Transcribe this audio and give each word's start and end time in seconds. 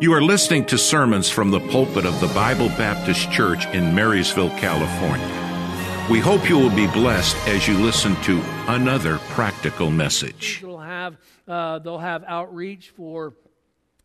You 0.00 0.12
are 0.12 0.20
listening 0.20 0.66
to 0.66 0.76
sermons 0.76 1.30
from 1.30 1.52
the 1.52 1.60
pulpit 1.60 2.04
of 2.04 2.20
the 2.20 2.26
Bible 2.34 2.68
Baptist 2.70 3.30
Church 3.30 3.64
in 3.66 3.94
Marysville, 3.94 4.50
California. 4.58 6.08
We 6.10 6.18
hope 6.18 6.48
you 6.50 6.58
will 6.58 6.74
be 6.74 6.88
blessed 6.88 7.36
as 7.46 7.68
you 7.68 7.78
listen 7.78 8.16
to 8.22 8.42
another 8.66 9.18
practical 9.30 9.92
message. 9.92 10.60
They'll 10.60 10.78
have, 10.78 11.16
uh, 11.46 11.78
they'll 11.78 11.98
have 11.98 12.24
outreach 12.26 12.90
for 12.90 13.34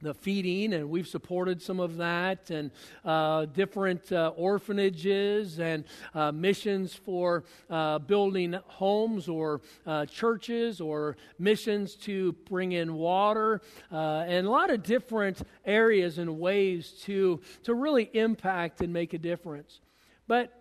the 0.01 0.13
feeding, 0.13 0.73
and 0.73 0.89
we've 0.89 1.07
supported 1.07 1.61
some 1.61 1.79
of 1.79 1.97
that, 1.97 2.49
and 2.51 2.71
uh, 3.03 3.45
different 3.45 4.11
uh, 4.11 4.31
orphanages 4.35 5.59
and 5.59 5.83
uh, 6.15 6.31
missions 6.31 6.93
for 6.93 7.43
uh, 7.69 7.99
building 7.99 8.57
homes 8.67 9.27
or 9.27 9.61
uh, 9.85 10.05
churches 10.05 10.79
or 10.79 11.17
missions 11.37 11.95
to 11.95 12.31
bring 12.49 12.71
in 12.71 12.93
water, 12.93 13.61
uh, 13.91 14.23
and 14.27 14.47
a 14.47 14.49
lot 14.49 14.69
of 14.69 14.83
different 14.83 15.41
areas 15.65 16.17
and 16.17 16.39
ways 16.39 16.91
to, 17.03 17.41
to 17.63 17.73
really 17.73 18.09
impact 18.13 18.81
and 18.81 18.93
make 18.93 19.13
a 19.13 19.17
difference. 19.17 19.81
But 20.27 20.53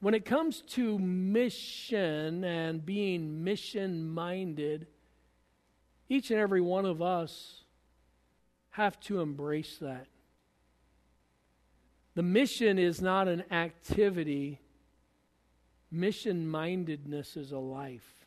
when 0.00 0.12
it 0.12 0.26
comes 0.26 0.60
to 0.72 0.98
mission 0.98 2.44
and 2.44 2.84
being 2.84 3.42
mission 3.42 4.06
minded, 4.10 4.88
each 6.10 6.30
and 6.30 6.38
every 6.38 6.60
one 6.60 6.84
of 6.84 7.00
us 7.00 7.63
have 8.74 8.98
to 8.98 9.20
embrace 9.20 9.78
that. 9.80 10.08
The 12.16 12.24
mission 12.24 12.76
is 12.76 13.00
not 13.00 13.28
an 13.28 13.44
activity, 13.52 14.60
mission 15.92 16.48
mindedness 16.48 17.36
is 17.36 17.52
a 17.52 17.58
life. 17.58 18.26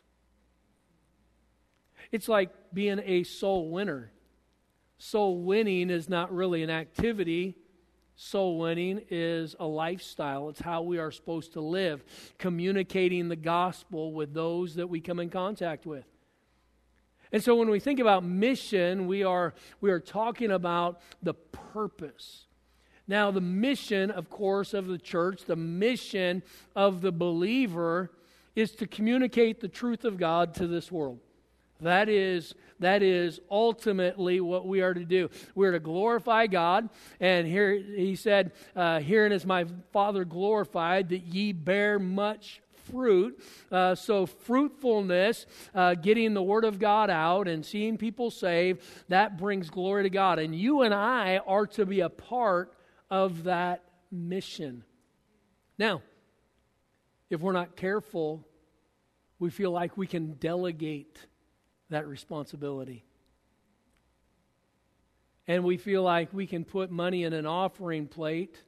It's 2.10 2.28
like 2.28 2.50
being 2.72 2.98
a 3.04 3.24
soul 3.24 3.70
winner. 3.70 4.10
Soul 4.96 5.42
winning 5.42 5.90
is 5.90 6.08
not 6.08 6.34
really 6.34 6.62
an 6.62 6.70
activity. 6.70 7.54
Soul 8.16 8.58
winning 8.58 9.02
is 9.10 9.54
a 9.60 9.66
lifestyle. 9.66 10.48
It's 10.48 10.60
how 10.60 10.80
we 10.80 10.96
are 10.96 11.10
supposed 11.10 11.52
to 11.52 11.60
live, 11.60 12.02
communicating 12.38 13.28
the 13.28 13.36
gospel 13.36 14.14
with 14.14 14.32
those 14.32 14.76
that 14.76 14.88
we 14.88 15.02
come 15.02 15.20
in 15.20 15.28
contact 15.28 15.84
with. 15.84 16.06
And 17.32 17.42
so 17.42 17.54
when 17.56 17.68
we 17.70 17.80
think 17.80 18.00
about 18.00 18.24
mission, 18.24 19.06
we 19.06 19.22
are, 19.22 19.54
we 19.80 19.90
are 19.90 20.00
talking 20.00 20.50
about 20.50 21.00
the 21.22 21.34
purpose. 21.34 22.46
Now, 23.06 23.30
the 23.30 23.40
mission, 23.40 24.10
of 24.10 24.28
course, 24.28 24.74
of 24.74 24.86
the 24.86 24.98
church, 24.98 25.44
the 25.46 25.56
mission 25.56 26.42
of 26.76 27.00
the 27.00 27.12
believer 27.12 28.10
is 28.54 28.72
to 28.72 28.86
communicate 28.86 29.60
the 29.60 29.68
truth 29.68 30.04
of 30.04 30.18
God 30.18 30.54
to 30.54 30.66
this 30.66 30.92
world. 30.92 31.18
That 31.80 32.08
is, 32.08 32.54
that 32.80 33.02
is 33.02 33.40
ultimately 33.50 34.40
what 34.40 34.66
we 34.66 34.80
are 34.80 34.92
to 34.92 35.04
do. 35.04 35.30
We're 35.54 35.72
to 35.72 35.78
glorify 35.78 36.48
God. 36.48 36.88
And 37.20 37.46
here 37.46 37.72
he 37.72 38.16
said, 38.16 38.52
uh, 38.74 39.00
Herein 39.00 39.32
is 39.32 39.46
my 39.46 39.66
Father 39.92 40.24
glorified, 40.24 41.10
that 41.10 41.20
ye 41.20 41.52
bear 41.52 41.98
much 41.98 42.60
fruit. 42.90 43.40
Uh, 43.70 43.94
so, 43.94 44.26
fruitfulness, 44.26 45.46
uh, 45.74 45.94
getting 45.94 46.34
the 46.34 46.42
Word 46.42 46.64
of 46.64 46.78
God 46.78 47.10
out 47.10 47.48
and 47.48 47.64
seeing 47.64 47.96
people 47.96 48.30
saved, 48.30 48.82
that 49.08 49.38
brings 49.38 49.70
glory 49.70 50.04
to 50.04 50.10
God. 50.10 50.38
And 50.38 50.54
you 50.54 50.82
and 50.82 50.94
I 50.94 51.38
are 51.38 51.66
to 51.68 51.86
be 51.86 52.00
a 52.00 52.08
part 52.08 52.72
of 53.10 53.44
that 53.44 53.82
mission. 54.10 54.84
Now, 55.78 56.02
if 57.30 57.40
we're 57.40 57.52
not 57.52 57.76
careful, 57.76 58.44
we 59.38 59.50
feel 59.50 59.70
like 59.70 59.96
we 59.96 60.06
can 60.06 60.32
delegate 60.32 61.18
that 61.90 62.06
responsibility. 62.06 63.04
And 65.46 65.64
we 65.64 65.78
feel 65.78 66.02
like 66.02 66.32
we 66.32 66.46
can 66.46 66.64
put 66.64 66.90
money 66.90 67.24
in 67.24 67.32
an 67.32 67.46
offering 67.46 68.06
plate. 68.06 68.62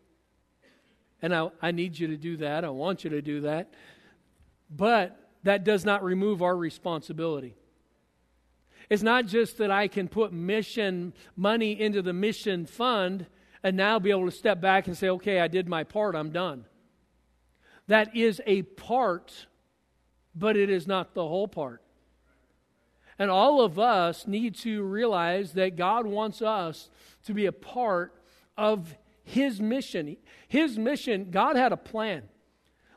And 1.20 1.34
I, 1.34 1.50
I 1.60 1.70
need 1.72 1.98
you 1.98 2.08
to 2.08 2.16
do 2.16 2.38
that. 2.38 2.64
I 2.64 2.70
want 2.70 3.04
you 3.04 3.10
to 3.10 3.20
do 3.20 3.42
that. 3.42 3.72
But 4.70 5.18
that 5.42 5.64
does 5.64 5.84
not 5.84 6.04
remove 6.04 6.42
our 6.42 6.56
responsibility. 6.56 7.56
It's 8.88 9.02
not 9.02 9.26
just 9.26 9.58
that 9.58 9.70
I 9.70 9.88
can 9.88 10.08
put 10.08 10.32
mission 10.32 11.14
money 11.36 11.80
into 11.80 12.02
the 12.02 12.12
mission 12.12 12.66
fund 12.66 13.26
and 13.62 13.76
now 13.76 13.98
be 13.98 14.10
able 14.10 14.24
to 14.24 14.30
step 14.30 14.60
back 14.60 14.86
and 14.86 14.96
say, 14.96 15.08
okay, 15.10 15.40
I 15.40 15.48
did 15.48 15.68
my 15.68 15.84
part, 15.84 16.14
I'm 16.14 16.30
done. 16.30 16.64
That 17.86 18.16
is 18.16 18.40
a 18.46 18.62
part, 18.62 19.46
but 20.34 20.56
it 20.56 20.70
is 20.70 20.86
not 20.86 21.14
the 21.14 21.26
whole 21.26 21.48
part. 21.48 21.82
And 23.18 23.30
all 23.30 23.60
of 23.60 23.78
us 23.78 24.26
need 24.26 24.54
to 24.56 24.82
realize 24.82 25.52
that 25.52 25.76
God 25.76 26.06
wants 26.06 26.40
us 26.40 26.88
to 27.26 27.34
be 27.34 27.46
a 27.46 27.52
part 27.52 28.14
of 28.56 28.96
His 29.22 29.60
mission. 29.60 30.16
His 30.48 30.78
mission, 30.78 31.30
God 31.30 31.56
had 31.56 31.72
a 31.72 31.76
plan. 31.76 32.22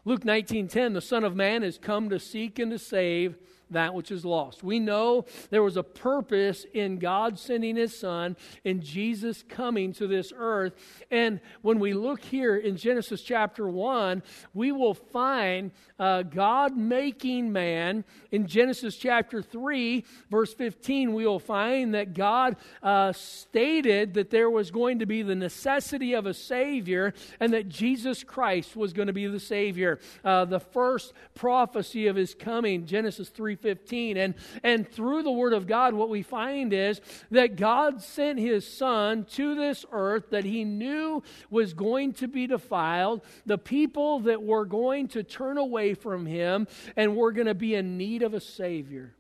Luke 0.06 0.24
19:10 0.26 0.94
the 0.94 1.02
son 1.02 1.24
of 1.24 1.34
man 1.34 1.62
has 1.62 1.78
come 1.78 2.10
to 2.10 2.20
seek 2.20 2.60
and 2.60 2.72
to 2.72 2.78
save 2.80 3.38
that 3.72 3.94
which 3.94 4.12
is 4.12 4.24
lost. 4.26 4.64
We 4.64 4.80
know 4.80 5.26
there 5.50 5.64
was 5.64 5.78
a 5.78 5.84
purpose 5.84 6.66
in 6.74 7.00
God 7.00 7.40
sending 7.40 7.76
his 7.76 7.98
son 7.98 8.36
in 8.64 8.82
Jesus 8.82 9.44
coming 9.48 9.94
to 9.94 10.08
this 10.08 10.32
earth. 10.36 10.74
And 11.12 11.40
when 11.62 11.80
we 11.80 11.94
look 11.94 12.22
here 12.24 12.56
in 12.56 12.78
Genesis 12.78 13.22
chapter 13.22 13.68
1, 13.68 14.24
we 14.54 14.72
will 14.72 14.94
find 14.94 15.72
uh, 16.00 16.24
God 16.24 16.76
making 16.76 17.52
man. 17.52 18.04
In 18.32 18.48
Genesis 18.48 18.96
chapter 18.96 19.42
3, 19.42 20.04
verse 20.30 20.54
15, 20.54 21.14
we 21.14 21.26
will 21.26 21.40
find 21.40 21.94
that 21.94 22.14
God 22.14 22.58
uh, 22.82 23.14
stated 23.14 24.14
that 24.16 24.30
there 24.30 24.50
was 24.50 24.72
going 24.72 25.00
to 25.00 25.06
be 25.06 25.22
the 25.22 25.36
necessity 25.36 26.14
of 26.14 26.26
a 26.26 26.34
Savior 26.34 27.14
and 27.40 27.54
that 27.54 27.70
Jesus 27.70 28.24
Christ 28.24 28.76
was 28.76 28.94
going 28.94 29.08
to 29.08 29.14
be 29.14 29.28
the 29.28 29.40
Savior. 29.40 30.00
Uh, 30.24 30.46
the 30.46 30.60
first 30.60 31.14
prophecy 31.36 32.08
of 32.08 32.16
his 32.16 32.34
coming, 32.34 32.86
Genesis 32.86 33.30
3 33.30 33.53
15. 33.56 34.18
And, 34.18 34.36
and 34.64 34.90
through 34.90 35.24
the 35.24 35.32
Word 35.32 35.54
of 35.54 35.68
God, 35.68 35.94
what 35.94 36.10
we 36.10 36.22
find 36.22 36.74
is 36.74 37.02
that 37.32 37.56
God 37.56 38.02
sent 38.02 38.40
His 38.40 38.68
Son 38.68 39.26
to 39.32 39.56
this 39.56 39.86
earth 39.92 40.30
that 40.32 40.44
He 40.44 40.64
knew 40.64 41.24
was 41.50 41.74
going 41.74 42.14
to 42.14 42.28
be 42.28 42.48
defiled, 42.48 43.22
the 43.46 43.58
people 43.58 44.22
that 44.22 44.44
were 44.44 44.66
going 44.66 45.08
to 45.10 45.24
turn 45.24 45.58
away 45.58 45.94
from 45.94 46.26
Him 46.26 46.68
and 46.96 47.16
were 47.16 47.32
going 47.32 47.48
to 47.48 47.54
be 47.54 47.76
in 47.76 47.98
need 47.98 48.24
of 48.24 48.34
a 48.34 48.42
Savior. 48.42 49.16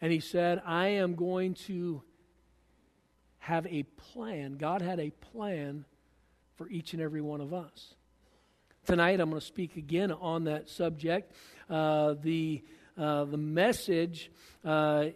And 0.00 0.12
He 0.12 0.20
said, 0.20 0.62
I 0.64 0.88
am 0.88 1.14
going 1.14 1.54
to 1.66 2.02
have 3.38 3.66
a 3.66 3.82
plan. 3.82 4.58
God 4.58 4.82
had 4.82 5.00
a 5.00 5.10
plan 5.10 5.86
for 6.56 6.68
each 6.68 6.92
and 6.92 7.00
every 7.00 7.22
one 7.22 7.40
of 7.40 7.54
us. 7.54 7.94
Tonight, 8.88 9.20
I'm 9.20 9.28
going 9.28 9.38
to 9.38 9.46
speak 9.46 9.76
again 9.76 10.10
on 10.10 10.44
that 10.44 10.70
subject. 10.70 11.34
Uh, 11.68 12.14
the, 12.22 12.62
uh, 12.96 13.26
the 13.26 13.36
message, 13.36 14.30
uh, 14.64 15.08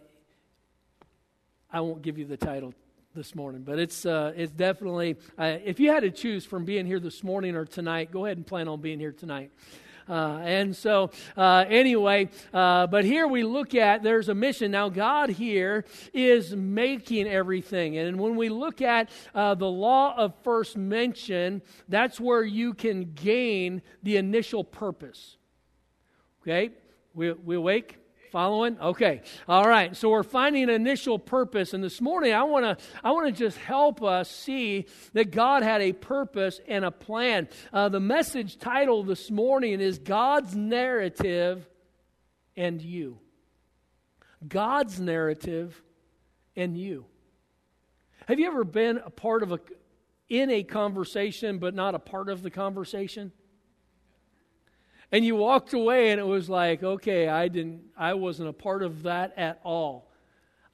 I 1.71 1.81
won't 1.81 2.03
give 2.03 2.19
you 2.19 2.25
the 2.25 2.37
title 2.37 2.75
this 3.15 3.33
morning, 3.33 3.63
but 3.63 3.79
it's, 3.79 4.05
uh, 4.05 4.31
it's 4.35 4.51
definitely, 4.51 5.15
uh, 5.39 5.57
if 5.65 5.79
you 5.79 5.89
had 5.89 6.01
to 6.01 6.11
choose 6.11 6.45
from 6.45 6.65
being 6.65 6.85
here 6.85 6.99
this 6.99 7.23
morning 7.23 7.55
or 7.55 7.65
tonight, 7.65 8.11
go 8.11 8.25
ahead 8.25 8.37
and 8.37 8.45
plan 8.45 8.67
on 8.67 8.79
being 8.79 8.99
here 8.99 9.11
tonight. 9.11 9.49
Uh, 10.07 10.39
and 10.43 10.75
so, 10.75 11.11
uh, 11.37 11.65
anyway, 11.67 12.29
uh, 12.53 12.87
but 12.87 13.05
here 13.05 13.27
we 13.27 13.43
look 13.43 13.75
at 13.75 14.03
there's 14.03 14.29
a 14.29 14.35
mission. 14.35 14.71
Now, 14.71 14.89
God 14.89 15.29
here 15.29 15.85
is 16.13 16.55
making 16.55 17.27
everything. 17.27 17.97
And 17.97 18.19
when 18.19 18.35
we 18.35 18.49
look 18.49 18.81
at 18.81 19.09
the 19.33 19.55
law 19.65 20.15
of 20.15 20.33
first 20.43 20.77
mention, 20.77 21.61
that's 21.87 22.19
where 22.19 22.43
you 22.43 22.73
can 22.73 23.13
gain 23.13 23.81
the 24.01 24.17
initial 24.17 24.63
purpose. 24.63 25.37
Okay? 26.41 26.71
We, 27.13 27.31
we 27.31 27.55
awake? 27.55 27.97
Following? 28.33 28.79
Okay. 28.79 29.21
All 29.47 29.69
right. 29.69 29.95
So 29.95 30.09
we're 30.09 30.23
finding 30.23 30.63
an 30.63 30.71
initial 30.71 31.19
purpose. 31.19 31.75
And 31.75 31.83
this 31.83 32.01
morning, 32.01 32.33
I 32.33 32.41
want 32.41 32.65
to 32.65 32.83
I 33.03 33.11
want 33.11 33.27
to 33.27 33.31
just 33.31 33.59
help 33.59 34.01
us 34.01 34.27
see 34.27 34.87
that 35.13 35.29
God 35.29 35.61
had 35.61 35.83
a 35.83 35.93
purpose 35.93 36.59
and 36.67 36.83
a 36.83 36.89
plan. 36.89 37.47
Uh, 37.71 37.89
the 37.89 37.99
message 37.99 38.57
title 38.57 39.03
this 39.03 39.29
morning 39.29 39.79
is 39.79 39.99
God's 39.99 40.55
Narrative 40.55 41.69
and 42.57 42.81
You. 42.81 43.19
God's 44.47 44.99
narrative 44.99 45.79
and 46.55 46.75
you. 46.75 47.05
Have 48.27 48.39
you 48.39 48.47
ever 48.47 48.63
been 48.63 48.97
a 48.97 49.11
part 49.11 49.43
of 49.43 49.51
a 49.51 49.59
in 50.27 50.49
a 50.49 50.63
conversation 50.63 51.59
but 51.59 51.75
not 51.75 51.93
a 51.93 51.99
part 51.99 52.29
of 52.29 52.41
the 52.41 52.49
conversation? 52.49 53.31
And 55.13 55.23
you 55.23 55.35
walked 55.35 55.73
away 55.73 56.09
and 56.09 56.19
it 56.19 56.25
was 56.25 56.49
like 56.49 56.83
okay 56.83 57.29
i 57.29 57.47
didn't 57.47 57.81
i 57.95 58.13
wasn't 58.13 58.49
a 58.49 58.53
part 58.53 58.83
of 58.83 59.03
that 59.03 59.33
at 59.37 59.59
all 59.63 60.11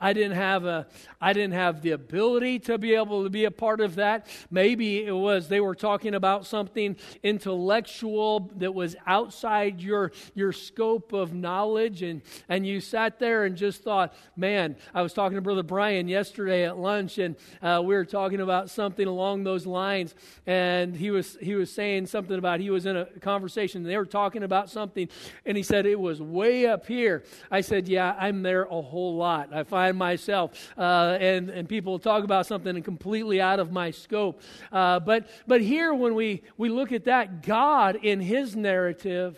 I 0.01 0.13
didn't 0.13 0.37
have 0.37 0.63
a 0.65 0.87
I 1.19 1.33
didn't 1.33 1.53
have 1.53 1.81
the 1.81 1.91
ability 1.91 2.59
to 2.59 2.77
be 2.77 2.95
able 2.95 3.23
to 3.25 3.29
be 3.29 3.43
a 3.43 3.51
part 3.51 3.81
of 3.81 3.95
that. 3.95 4.27
Maybe 4.49 5.03
it 5.05 5.11
was 5.11 5.49
they 5.49 5.59
were 5.59 5.75
talking 5.75 6.15
about 6.15 6.45
something 6.45 6.95
intellectual 7.21 8.49
that 8.55 8.73
was 8.73 8.95
outside 9.05 9.81
your 9.81 10.13
your 10.35 10.53
scope 10.53 11.11
of 11.11 11.33
knowledge 11.33 12.01
and 12.01 12.21
and 12.47 12.65
you 12.65 12.79
sat 12.79 13.19
there 13.19 13.43
and 13.43 13.57
just 13.57 13.83
thought, 13.83 14.13
"Man, 14.37 14.77
I 14.93 15.01
was 15.01 15.11
talking 15.11 15.35
to 15.35 15.41
brother 15.41 15.63
Brian 15.63 16.07
yesterday 16.07 16.65
at 16.65 16.77
lunch 16.77 17.17
and 17.17 17.35
uh, 17.61 17.81
we 17.83 17.93
were 17.93 18.05
talking 18.05 18.39
about 18.39 18.69
something 18.69 19.05
along 19.05 19.43
those 19.43 19.65
lines 19.65 20.15
and 20.47 20.95
he 20.95 21.11
was 21.11 21.37
he 21.41 21.55
was 21.55 21.69
saying 21.69 22.05
something 22.05 22.37
about 22.37 22.61
he 22.61 22.69
was 22.69 22.85
in 22.85 22.95
a 22.95 23.05
conversation 23.19 23.81
and 23.81 23.89
they 23.89 23.97
were 23.97 24.05
talking 24.05 24.43
about 24.43 24.69
something 24.69 25.09
and 25.45 25.57
he 25.57 25.63
said 25.63 25.85
it 25.85 25.99
was 25.99 26.21
way 26.21 26.67
up 26.67 26.87
here. 26.87 27.23
I 27.51 27.59
said, 27.59 27.89
"Yeah, 27.89 28.15
I'm 28.17 28.43
there 28.43 28.63
a 28.63 28.81
whole 28.81 29.17
lot. 29.17 29.53
I 29.53 29.63
find 29.63 29.88
myself, 29.97 30.71
uh, 30.77 31.17
and, 31.19 31.49
and 31.49 31.67
people 31.67 31.99
talk 31.99 32.23
about 32.23 32.45
something 32.45 32.81
completely 32.83 33.41
out 33.41 33.59
of 33.59 33.71
my 33.71 33.91
scope. 33.91 34.41
Uh, 34.71 34.99
but, 34.99 35.29
but 35.47 35.61
here, 35.61 35.93
when 35.93 36.15
we, 36.15 36.43
we 36.57 36.69
look 36.69 36.91
at 36.91 37.05
that, 37.05 37.43
God 37.43 37.95
in 37.95 38.19
His 38.19 38.55
narrative, 38.55 39.37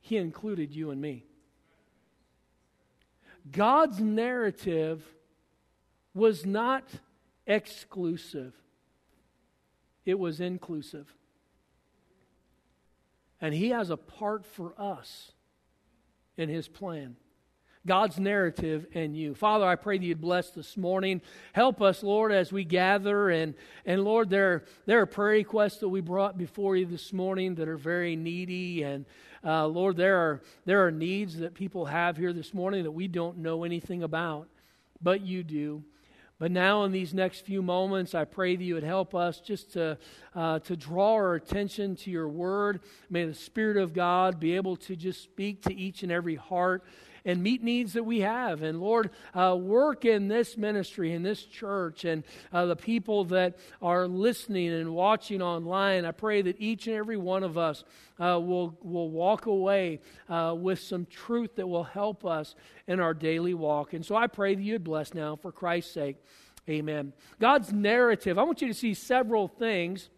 He 0.00 0.16
included 0.16 0.74
you 0.74 0.90
and 0.90 1.00
me. 1.00 1.24
God's 3.50 4.00
narrative 4.00 5.04
was 6.14 6.44
not 6.44 6.84
exclusive, 7.46 8.54
it 10.04 10.18
was 10.18 10.40
inclusive. 10.40 11.14
And 13.40 13.54
He 13.54 13.70
has 13.70 13.90
a 13.90 13.96
part 13.96 14.44
for 14.44 14.74
us 14.76 15.32
in 16.36 16.48
His 16.48 16.68
plan. 16.68 17.16
God's 17.86 18.18
narrative 18.18 18.86
and 18.94 19.16
you. 19.16 19.34
Father, 19.34 19.64
I 19.64 19.76
pray 19.76 19.98
that 19.98 20.04
you'd 20.04 20.20
bless 20.20 20.50
this 20.50 20.76
morning. 20.76 21.20
Help 21.52 21.80
us, 21.80 22.02
Lord, 22.02 22.32
as 22.32 22.52
we 22.52 22.64
gather. 22.64 23.30
And, 23.30 23.54
and 23.86 24.04
Lord, 24.04 24.30
there, 24.30 24.64
there 24.86 25.00
are 25.00 25.06
prayer 25.06 25.32
requests 25.32 25.78
that 25.78 25.88
we 25.88 26.00
brought 26.00 26.36
before 26.36 26.76
you 26.76 26.86
this 26.86 27.12
morning 27.12 27.54
that 27.56 27.68
are 27.68 27.76
very 27.76 28.16
needy. 28.16 28.82
And 28.82 29.06
uh, 29.44 29.66
Lord, 29.66 29.96
there 29.96 30.16
are, 30.16 30.42
there 30.64 30.86
are 30.86 30.90
needs 30.90 31.38
that 31.38 31.54
people 31.54 31.86
have 31.86 32.16
here 32.16 32.32
this 32.32 32.52
morning 32.52 32.84
that 32.84 32.90
we 32.90 33.08
don't 33.08 33.38
know 33.38 33.64
anything 33.64 34.02
about, 34.02 34.48
but 35.00 35.22
you 35.22 35.42
do. 35.42 35.82
But 36.38 36.52
now, 36.52 36.84
in 36.84 36.92
these 36.92 37.12
next 37.12 37.44
few 37.44 37.62
moments, 37.62 38.14
I 38.14 38.24
pray 38.24 38.54
that 38.54 38.62
you 38.62 38.74
would 38.74 38.84
help 38.84 39.12
us 39.12 39.40
just 39.40 39.72
to, 39.72 39.98
uh, 40.36 40.60
to 40.60 40.76
draw 40.76 41.14
our 41.14 41.34
attention 41.34 41.96
to 41.96 42.12
your 42.12 42.28
word. 42.28 42.80
May 43.10 43.24
the 43.24 43.34
Spirit 43.34 43.76
of 43.76 43.92
God 43.92 44.38
be 44.38 44.54
able 44.54 44.76
to 44.76 44.94
just 44.94 45.20
speak 45.24 45.62
to 45.62 45.74
each 45.74 46.04
and 46.04 46.12
every 46.12 46.36
heart 46.36 46.84
and 47.28 47.42
meet 47.42 47.62
needs 47.62 47.92
that 47.92 48.04
we 48.04 48.20
have. 48.20 48.62
And 48.62 48.80
Lord, 48.80 49.10
uh, 49.34 49.54
work 49.54 50.06
in 50.06 50.28
this 50.28 50.56
ministry, 50.56 51.12
in 51.12 51.22
this 51.22 51.44
church, 51.44 52.06
and 52.06 52.24
uh, 52.54 52.64
the 52.64 52.74
people 52.74 53.26
that 53.26 53.58
are 53.82 54.08
listening 54.08 54.70
and 54.72 54.94
watching 54.94 55.42
online. 55.42 56.06
I 56.06 56.12
pray 56.12 56.40
that 56.40 56.58
each 56.58 56.86
and 56.86 56.96
every 56.96 57.18
one 57.18 57.44
of 57.44 57.58
us 57.58 57.84
uh, 58.18 58.40
will, 58.40 58.78
will 58.82 59.10
walk 59.10 59.44
away 59.44 60.00
uh, 60.30 60.54
with 60.58 60.80
some 60.80 61.04
truth 61.04 61.56
that 61.56 61.66
will 61.66 61.84
help 61.84 62.24
us 62.24 62.54
in 62.86 62.98
our 62.98 63.12
daily 63.12 63.52
walk. 63.52 63.92
And 63.92 64.04
so 64.04 64.16
I 64.16 64.26
pray 64.26 64.54
that 64.54 64.62
you'd 64.62 64.82
bless 64.82 65.12
now 65.12 65.36
for 65.36 65.52
Christ's 65.52 65.92
sake. 65.92 66.16
Amen. 66.66 67.12
God's 67.38 67.74
narrative, 67.74 68.38
I 68.38 68.42
want 68.42 68.62
you 68.62 68.68
to 68.68 68.74
see 68.74 68.94
several 68.94 69.48
things 69.48 70.08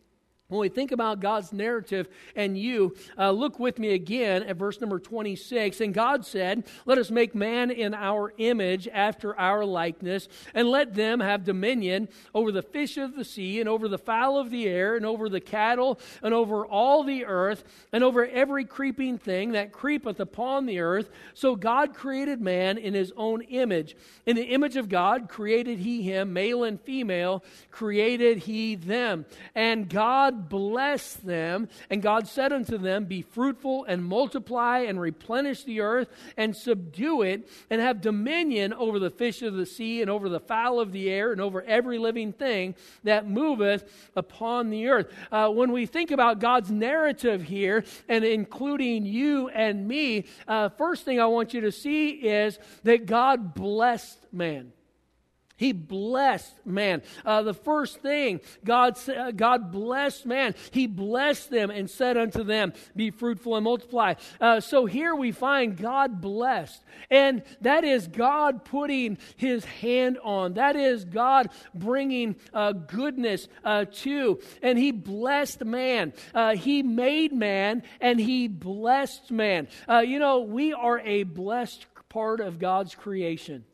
when 0.50 0.60
we 0.60 0.68
think 0.68 0.92
about 0.92 1.20
God's 1.20 1.52
narrative 1.52 2.08
and 2.36 2.58
you, 2.58 2.94
uh, 3.16 3.30
look 3.30 3.58
with 3.58 3.78
me 3.78 3.94
again 3.94 4.42
at 4.42 4.56
verse 4.56 4.80
number 4.80 4.98
26. 4.98 5.80
And 5.80 5.94
God 5.94 6.26
said, 6.26 6.64
Let 6.86 6.98
us 6.98 7.10
make 7.10 7.34
man 7.34 7.70
in 7.70 7.94
our 7.94 8.34
image 8.38 8.88
after 8.92 9.38
our 9.38 9.64
likeness, 9.64 10.28
and 10.52 10.68
let 10.68 10.94
them 10.94 11.20
have 11.20 11.44
dominion 11.44 12.08
over 12.34 12.52
the 12.52 12.62
fish 12.62 12.96
of 12.98 13.16
the 13.16 13.24
sea, 13.24 13.60
and 13.60 13.68
over 13.68 13.88
the 13.88 13.98
fowl 13.98 14.38
of 14.38 14.50
the 14.50 14.66
air, 14.66 14.96
and 14.96 15.06
over 15.06 15.28
the 15.28 15.40
cattle, 15.40 15.98
and 16.22 16.34
over 16.34 16.66
all 16.66 17.04
the 17.04 17.24
earth, 17.24 17.64
and 17.92 18.02
over 18.02 18.26
every 18.26 18.64
creeping 18.64 19.18
thing 19.18 19.52
that 19.52 19.72
creepeth 19.72 20.20
upon 20.20 20.66
the 20.66 20.80
earth. 20.80 21.10
So 21.34 21.56
God 21.56 21.94
created 21.94 22.40
man 22.40 22.76
in 22.76 22.94
his 22.94 23.12
own 23.16 23.42
image. 23.42 23.96
In 24.26 24.36
the 24.36 24.46
image 24.46 24.76
of 24.76 24.88
God 24.88 25.28
created 25.28 25.78
he 25.78 26.02
him, 26.02 26.32
male 26.32 26.64
and 26.64 26.80
female 26.80 27.44
created 27.70 28.38
he 28.38 28.74
them. 28.74 29.26
And 29.54 29.88
God 29.88 30.39
blessed 30.48 31.26
them, 31.26 31.68
and 31.90 32.02
God 32.02 32.26
said 32.26 32.52
unto 32.52 32.78
them, 32.78 33.04
Be 33.04 33.22
fruitful 33.22 33.84
and 33.84 34.04
multiply 34.04 34.80
and 34.80 35.00
replenish 35.00 35.64
the 35.64 35.80
earth 35.80 36.08
and 36.36 36.56
subdue 36.56 37.22
it, 37.22 37.48
and 37.68 37.80
have 37.80 38.00
dominion 38.00 38.72
over 38.72 38.98
the 38.98 39.10
fish 39.10 39.42
of 39.42 39.54
the 39.54 39.66
sea 39.66 40.00
and 40.00 40.10
over 40.10 40.28
the 40.28 40.40
fowl 40.40 40.80
of 40.80 40.92
the 40.92 41.10
air 41.10 41.32
and 41.32 41.40
over 41.40 41.62
every 41.62 41.98
living 41.98 42.32
thing 42.32 42.74
that 43.04 43.28
moveth 43.28 44.10
upon 44.16 44.70
the 44.70 44.88
earth. 44.88 45.12
Uh, 45.30 45.48
when 45.48 45.72
we 45.72 45.86
think 45.86 46.10
about 46.10 46.38
God's 46.38 46.70
narrative 46.70 47.42
here, 47.42 47.84
and 48.08 48.24
including 48.24 49.04
you 49.04 49.48
and 49.48 49.86
me, 49.86 50.26
uh, 50.48 50.68
first 50.70 51.04
thing 51.04 51.20
I 51.20 51.26
want 51.26 51.54
you 51.54 51.62
to 51.62 51.72
see 51.72 52.10
is 52.10 52.58
that 52.84 53.06
God 53.06 53.54
blessed 53.54 54.18
man. 54.32 54.72
He 55.60 55.72
blessed 55.72 56.54
man. 56.64 57.02
Uh, 57.22 57.42
the 57.42 57.52
first 57.52 58.00
thing, 58.00 58.40
God, 58.64 58.96
uh, 59.10 59.30
God 59.30 59.70
blessed 59.70 60.24
man. 60.24 60.54
He 60.70 60.86
blessed 60.86 61.50
them 61.50 61.68
and 61.68 61.90
said 61.90 62.16
unto 62.16 62.42
them, 62.42 62.72
Be 62.96 63.10
fruitful 63.10 63.56
and 63.56 63.64
multiply. 63.64 64.14
Uh, 64.40 64.60
so 64.60 64.86
here 64.86 65.14
we 65.14 65.32
find 65.32 65.76
God 65.76 66.22
blessed. 66.22 66.82
And 67.10 67.42
that 67.60 67.84
is 67.84 68.08
God 68.08 68.64
putting 68.64 69.18
his 69.36 69.66
hand 69.66 70.16
on. 70.24 70.54
That 70.54 70.76
is 70.76 71.04
God 71.04 71.50
bringing 71.74 72.36
uh, 72.54 72.72
goodness 72.72 73.46
uh, 73.62 73.84
to. 73.96 74.40
And 74.62 74.78
he 74.78 74.92
blessed 74.92 75.62
man. 75.62 76.14
Uh, 76.34 76.56
he 76.56 76.82
made 76.82 77.34
man 77.34 77.82
and 78.00 78.18
he 78.18 78.48
blessed 78.48 79.30
man. 79.30 79.68
you 79.90 80.18
know, 80.18 80.40
we 80.40 80.72
are 80.72 81.00
a 81.00 81.24
blessed 81.24 81.84
part 82.08 82.40
of 82.40 82.58
God's 82.58 82.94
creation. 82.94 83.66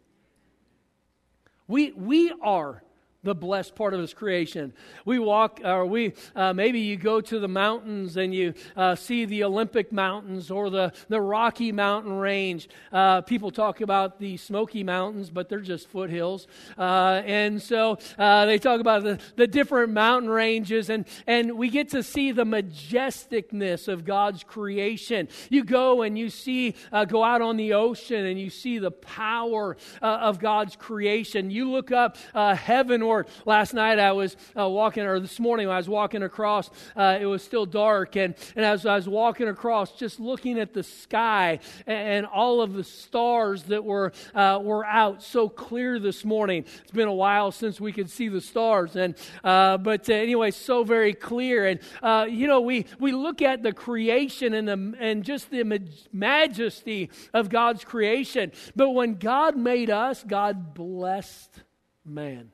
We, 1.69 1.93
we 1.93 2.33
are 2.43 2.83
the 3.27 3.35
blessed 3.35 3.75
part 3.75 3.93
of 3.93 4.01
his 4.01 4.15
creation. 4.15 4.73
We 5.05 5.19
walk, 5.19 5.61
or 5.65 5.85
we, 5.85 6.15
uh, 6.37 6.53
maybe 6.53 6.79
you 6.79 6.97
go 6.97 7.21
to 7.21 7.41
the 7.41 7.49
mountains 7.49 8.17
and 8.17 8.33
you 8.33 8.55
uh, 8.77 8.95
see 8.95 9.25
the 9.25 9.43
Olympic 9.43 9.93
Mountains 9.93 10.49
or 10.49 10.71
the, 10.71 10.93
the 11.09 11.21
Rocky 11.21 11.73
Mountain 11.73 12.13
Range. 12.13 12.69
Uh, 12.93 13.23
people 13.23 13.51
talk 13.51 13.81
about 13.81 14.21
the 14.21 14.37
Smoky 14.37 14.85
Mountains, 14.85 15.29
but 15.29 15.49
they're 15.49 15.59
just 15.59 15.89
foothills. 15.89 16.47
Uh, 16.79 17.21
and 17.27 17.61
so 17.61 17.99
uh, 18.17 18.47
they 18.47 18.59
talk 18.59 18.81
about 18.81 19.03
the, 19.03 19.19
the 19.35 19.49
different 19.49 19.93
mountain 19.93 20.31
ranges, 20.31 20.89
and, 20.89 21.05
and 21.27 21.59
we 21.59 21.69
get 21.69 21.89
to 21.91 22.05
see 22.05 22.31
the 22.31 22.45
majesticness 22.45 23.89
of 23.89 24.05
God's 24.05 24.45
creation. 24.45 25.29
You 25.51 25.65
go 25.65 26.03
and 26.03 26.17
you 26.17 26.31
see, 26.31 26.77
uh, 26.93 27.07
go 27.07 27.25
out 27.25 27.43
on 27.43 27.57
the 27.57 27.73
ocean 27.73 28.25
and 28.25 28.39
you 28.39 28.51
see 28.51 28.79
the 28.79 28.93
power 28.93 29.77
of 30.01 30.39
God's 30.39 30.77
creation. 30.77 31.51
You 31.51 31.69
look 31.73 31.91
up 31.91 32.17
heaven 32.33 33.03
or 33.03 33.16
Lord. 33.17 33.29
Last 33.47 33.73
night 33.73 33.99
I 33.99 34.13
was 34.13 34.37
uh, 34.55 34.69
walking, 34.69 35.05
or 35.05 35.19
this 35.19 35.41
morning 35.41 35.71
I 35.71 35.79
was 35.79 35.89
walking 35.89 36.23
across, 36.23 36.69
uh, 36.95 37.17
it 37.19 37.25
was 37.25 37.43
still 37.43 37.65
dark, 37.65 38.15
and, 38.15 38.35
and 38.55 38.63
as 38.63 38.85
I 38.85 38.95
was 38.95 39.09
walking 39.09 39.49
across, 39.49 39.93
just 39.93 40.21
looking 40.21 40.59
at 40.59 40.75
the 40.75 40.83
sky 40.83 41.61
and, 41.87 42.09
and 42.09 42.27
all 42.27 42.61
of 42.61 42.75
the 42.75 42.85
stars 42.85 43.63
that 43.65 43.83
were, 43.83 44.13
uh, 44.35 44.61
were 44.63 44.85
out 44.85 45.23
so 45.23 45.49
clear 45.49 45.99
this 45.99 46.27
morning. 46.27 46.67
It's 46.83 46.91
been 46.91 47.09
a 47.09 47.15
while 47.15 47.53
since 47.53 47.81
we 47.81 47.91
could 47.91 48.11
see 48.11 48.29
the 48.29 48.43
stars, 48.43 48.97
and 48.97 49.15
uh, 49.43 49.79
but 49.79 50.11
uh, 50.11 50.13
anyway, 50.13 50.51
so 50.51 50.85
very 50.85 51.15
clear. 51.15 51.67
And 51.67 51.81
uh, 52.03 52.27
you 52.29 52.47
know, 52.47 52.61
we, 52.61 52.85
we 53.01 53.13
look 53.13 53.41
at 53.41 53.63
the 53.63 53.73
creation 53.73 54.53
and, 54.53 54.69
the, 54.69 54.95
and 55.01 55.25
just 55.25 55.49
the 55.51 55.65
majesty 56.13 57.09
of 57.33 57.49
God's 57.49 57.83
creation. 57.83 58.53
But 58.75 58.91
when 58.91 59.15
God 59.15 59.57
made 59.57 59.89
us, 59.89 60.23
God 60.23 60.75
blessed 60.75 61.63
man. 62.05 62.51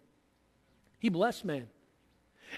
He 1.02 1.08
blessed 1.08 1.44
man. 1.44 1.66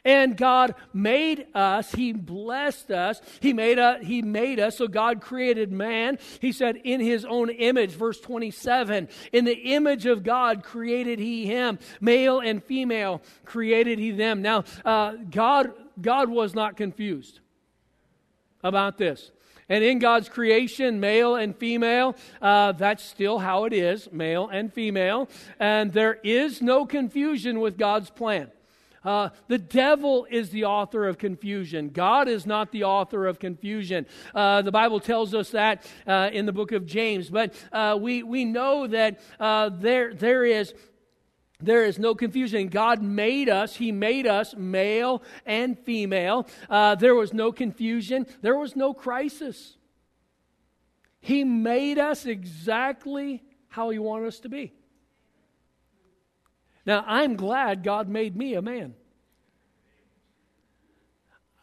And 0.04 0.36
God 0.36 0.74
made 0.92 1.46
us. 1.54 1.90
He 1.92 2.12
blessed 2.12 2.90
us. 2.90 3.22
He 3.40 3.54
made, 3.54 3.78
a, 3.78 4.00
he 4.02 4.20
made 4.20 4.60
us. 4.60 4.76
So 4.76 4.86
God 4.86 5.22
created 5.22 5.72
man. 5.72 6.18
He 6.40 6.52
said, 6.52 6.76
in 6.84 7.00
his 7.00 7.24
own 7.24 7.48
image, 7.48 7.92
verse 7.92 8.20
27. 8.20 9.08
In 9.32 9.46
the 9.46 9.56
image 9.72 10.04
of 10.04 10.24
God 10.24 10.62
created 10.62 11.18
he 11.18 11.46
him. 11.46 11.78
Male 12.02 12.40
and 12.40 12.62
female 12.62 13.22
created 13.46 13.98
he 13.98 14.10
them. 14.10 14.42
Now, 14.42 14.64
uh, 14.84 15.14
God, 15.30 15.72
God 15.98 16.28
was 16.28 16.54
not 16.54 16.76
confused 16.76 17.40
about 18.62 18.98
this. 18.98 19.30
And 19.68 19.82
in 19.82 19.98
God's 19.98 20.28
creation, 20.28 21.00
male 21.00 21.36
and 21.36 21.56
female, 21.56 22.16
uh, 22.42 22.72
that's 22.72 23.02
still 23.02 23.38
how 23.38 23.64
it 23.64 23.72
is, 23.72 24.10
male 24.12 24.48
and 24.48 24.72
female. 24.72 25.28
And 25.58 25.92
there 25.92 26.18
is 26.22 26.60
no 26.60 26.84
confusion 26.84 27.60
with 27.60 27.78
God's 27.78 28.10
plan. 28.10 28.50
Uh, 29.04 29.28
the 29.48 29.58
devil 29.58 30.26
is 30.30 30.50
the 30.50 30.64
author 30.64 31.06
of 31.06 31.18
confusion. 31.18 31.90
God 31.90 32.26
is 32.26 32.46
not 32.46 32.72
the 32.72 32.84
author 32.84 33.26
of 33.26 33.38
confusion. 33.38 34.06
Uh, 34.34 34.62
the 34.62 34.72
Bible 34.72 34.98
tells 34.98 35.34
us 35.34 35.50
that 35.50 35.86
uh, 36.06 36.30
in 36.32 36.46
the 36.46 36.52
book 36.52 36.72
of 36.72 36.86
James. 36.86 37.28
But 37.28 37.54
uh, 37.70 37.98
we, 38.00 38.22
we 38.22 38.44
know 38.46 38.86
that 38.86 39.20
uh, 39.38 39.68
there, 39.68 40.14
there 40.14 40.44
is 40.44 40.72
there 41.66 41.84
is 41.84 41.98
no 41.98 42.14
confusion. 42.14 42.68
God 42.68 43.02
made 43.02 43.48
us. 43.48 43.76
He 43.76 43.92
made 43.92 44.26
us 44.26 44.54
male 44.56 45.22
and 45.46 45.78
female. 45.78 46.46
Uh, 46.68 46.94
there 46.94 47.14
was 47.14 47.32
no 47.32 47.52
confusion. 47.52 48.26
There 48.42 48.56
was 48.56 48.76
no 48.76 48.94
crisis. 48.94 49.76
He 51.20 51.44
made 51.44 51.98
us 51.98 52.26
exactly 52.26 53.42
how 53.68 53.90
He 53.90 53.98
wanted 53.98 54.28
us 54.28 54.40
to 54.40 54.48
be. 54.48 54.72
Now, 56.86 57.02
I'm 57.06 57.36
glad 57.36 57.82
God 57.82 58.08
made 58.08 58.36
me 58.36 58.54
a 58.54 58.62
man. 58.62 58.94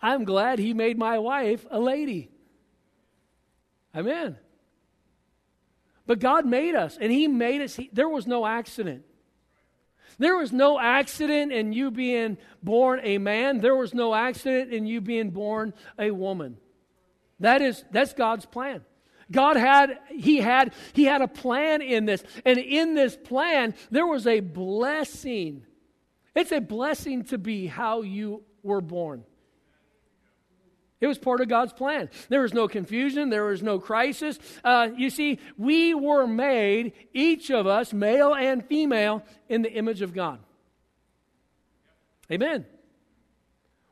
I'm 0.01 0.24
glad 0.24 0.58
He 0.58 0.74
made 0.74 0.98
my 0.98 1.20
wife 1.20 1.65
a 1.70 1.79
lady. 1.79 2.31
Amen. 3.96 4.38
But 6.08 6.20
God 6.20 6.46
made 6.46 6.75
us, 6.75 6.98
and 7.00 7.12
He 7.12 7.27
made 7.27 7.62
us. 7.62 7.75
He, 7.75 7.89
there 7.93 8.10
was 8.10 8.25
no 8.25 8.46
accident. 8.46 9.05
There 10.21 10.37
was 10.37 10.51
no 10.51 10.79
accident 10.79 11.51
in 11.51 11.73
you 11.73 11.89
being 11.89 12.37
born 12.61 12.99
a 13.01 13.17
man. 13.17 13.57
There 13.57 13.75
was 13.75 13.95
no 13.95 14.13
accident 14.13 14.71
in 14.71 14.85
you 14.85 15.01
being 15.01 15.31
born 15.31 15.73
a 15.97 16.11
woman. 16.11 16.57
That 17.39 17.63
is 17.63 17.83
that's 17.89 18.13
God's 18.13 18.45
plan. 18.45 18.85
God 19.31 19.57
had 19.57 19.97
he 20.09 20.37
had 20.37 20.75
he 20.93 21.05
had 21.05 21.23
a 21.23 21.27
plan 21.27 21.81
in 21.81 22.05
this. 22.05 22.23
And 22.45 22.59
in 22.59 22.93
this 22.93 23.17
plan 23.17 23.73
there 23.89 24.05
was 24.05 24.27
a 24.27 24.41
blessing. 24.41 25.65
It's 26.35 26.51
a 26.51 26.61
blessing 26.61 27.23
to 27.25 27.39
be 27.39 27.65
how 27.65 28.03
you 28.03 28.43
were 28.61 28.81
born. 28.81 29.23
It 31.01 31.08
was 31.08 31.17
part 31.17 31.41
of 31.41 31.50
God's 31.50 31.74
plan. 31.74 32.10
There 32.29 32.41
was 32.41 32.53
no 32.53 32.67
confusion. 32.67 33.31
There 33.31 33.46
was 33.46 33.63
no 33.63 33.79
crisis. 33.79 34.38
Uh, 34.63 34.89
you 34.96 35.10
see, 35.10 35.39
we 35.58 35.96
were 35.96 36.27
made, 36.27 36.93
each 37.12 37.50
of 37.50 37.65
us, 37.65 37.91
male 37.91 38.36
and 38.36 38.63
female, 38.63 39.24
in 39.50 39.63
the 39.63 39.72
image 39.74 40.03
of 40.03 40.13
God. 40.13 40.39
Amen. 42.31 42.65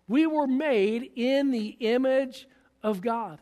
We 0.07 0.27
were 0.27 0.47
made 0.47 1.11
in 1.15 1.49
the 1.49 1.75
image 1.79 2.47
of 2.83 3.01
God. 3.01 3.39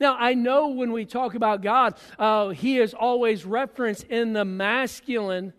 Now, 0.00 0.16
I 0.18 0.34
know 0.34 0.68
when 0.68 0.92
we 0.92 1.04
talk 1.04 1.34
about 1.34 1.62
God, 1.62 1.94
uh, 2.18 2.48
He 2.48 2.78
is 2.78 2.94
always 2.94 3.46
referenced 3.46 4.04
in 4.04 4.32
the 4.32 4.44
masculine, 4.44 5.52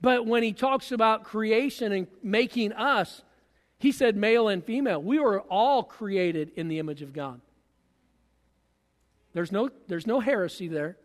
but 0.00 0.26
when 0.26 0.42
He 0.42 0.52
talks 0.52 0.92
about 0.92 1.24
creation 1.24 1.92
and 1.92 2.08
making 2.22 2.72
us, 2.72 3.22
he 3.78 3.92
said 3.92 4.16
male 4.16 4.48
and 4.48 4.64
female. 4.64 5.00
We 5.00 5.18
were 5.18 5.40
all 5.42 5.82
created 5.82 6.50
in 6.56 6.68
the 6.68 6.78
image 6.78 7.02
of 7.02 7.12
God. 7.12 7.40
There's 9.32 9.52
no, 9.52 9.70
there's 9.86 10.06
no 10.06 10.20
heresy 10.20 10.68
there. 10.68 10.96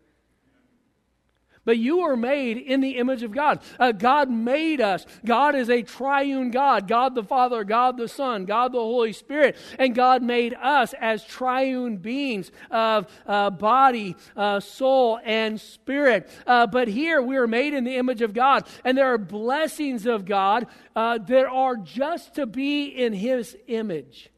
But 1.64 1.78
you 1.78 2.00
are 2.00 2.16
made 2.16 2.58
in 2.58 2.80
the 2.80 2.96
image 2.98 3.22
of 3.22 3.32
God. 3.32 3.60
Uh, 3.78 3.92
God 3.92 4.30
made 4.30 4.80
us. 4.80 5.06
God 5.24 5.54
is 5.54 5.70
a 5.70 5.82
triune 5.82 6.50
God 6.50 6.88
God 6.88 7.14
the 7.14 7.24
Father, 7.24 7.64
God 7.64 7.96
the 7.96 8.08
Son, 8.08 8.44
God 8.44 8.72
the 8.72 8.78
Holy 8.78 9.12
Spirit. 9.12 9.56
And 9.78 9.94
God 9.94 10.22
made 10.22 10.54
us 10.54 10.94
as 11.00 11.24
triune 11.24 11.96
beings 11.96 12.50
of 12.70 13.06
uh, 13.26 13.50
body, 13.50 14.16
uh, 14.36 14.60
soul, 14.60 15.18
and 15.24 15.60
spirit. 15.60 16.28
Uh, 16.46 16.66
but 16.66 16.88
here 16.88 17.20
we 17.22 17.36
are 17.36 17.46
made 17.46 17.74
in 17.74 17.84
the 17.84 17.96
image 17.96 18.22
of 18.22 18.32
God. 18.32 18.66
And 18.84 18.96
there 18.96 19.12
are 19.12 19.18
blessings 19.18 20.06
of 20.06 20.24
God 20.24 20.66
uh, 20.94 21.18
that 21.18 21.46
are 21.46 21.76
just 21.76 22.34
to 22.34 22.46
be 22.46 22.86
in 22.86 23.12
His 23.12 23.56
image. 23.66 24.30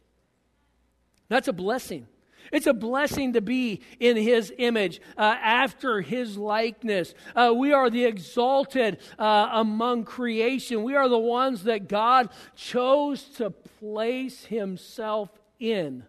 That's 1.29 1.49
a 1.49 1.53
blessing. 1.53 2.07
It's 2.53 2.67
a 2.67 2.75
blessing 2.75 3.33
to 3.35 3.41
be 3.41 3.83
in 4.01 4.17
His 4.17 4.53
image, 4.59 5.01
uh, 5.17 5.37
after 5.41 6.01
His 6.01 6.37
likeness. 6.37 7.15
Uh, 7.35 7.53
we 7.57 7.73
are 7.73 7.91
the 7.91 8.05
exalted 8.05 8.99
uh, 9.19 9.49
among 9.53 10.05
creation. 10.05 10.83
We 10.83 10.95
are 10.95 11.09
the 11.09 11.19
ones 11.19 11.65
that 11.65 11.89
God 11.89 12.31
chose 12.55 13.23
to 13.37 13.51
place 13.51 14.45
Himself 14.45 15.31
in. 15.59 16.05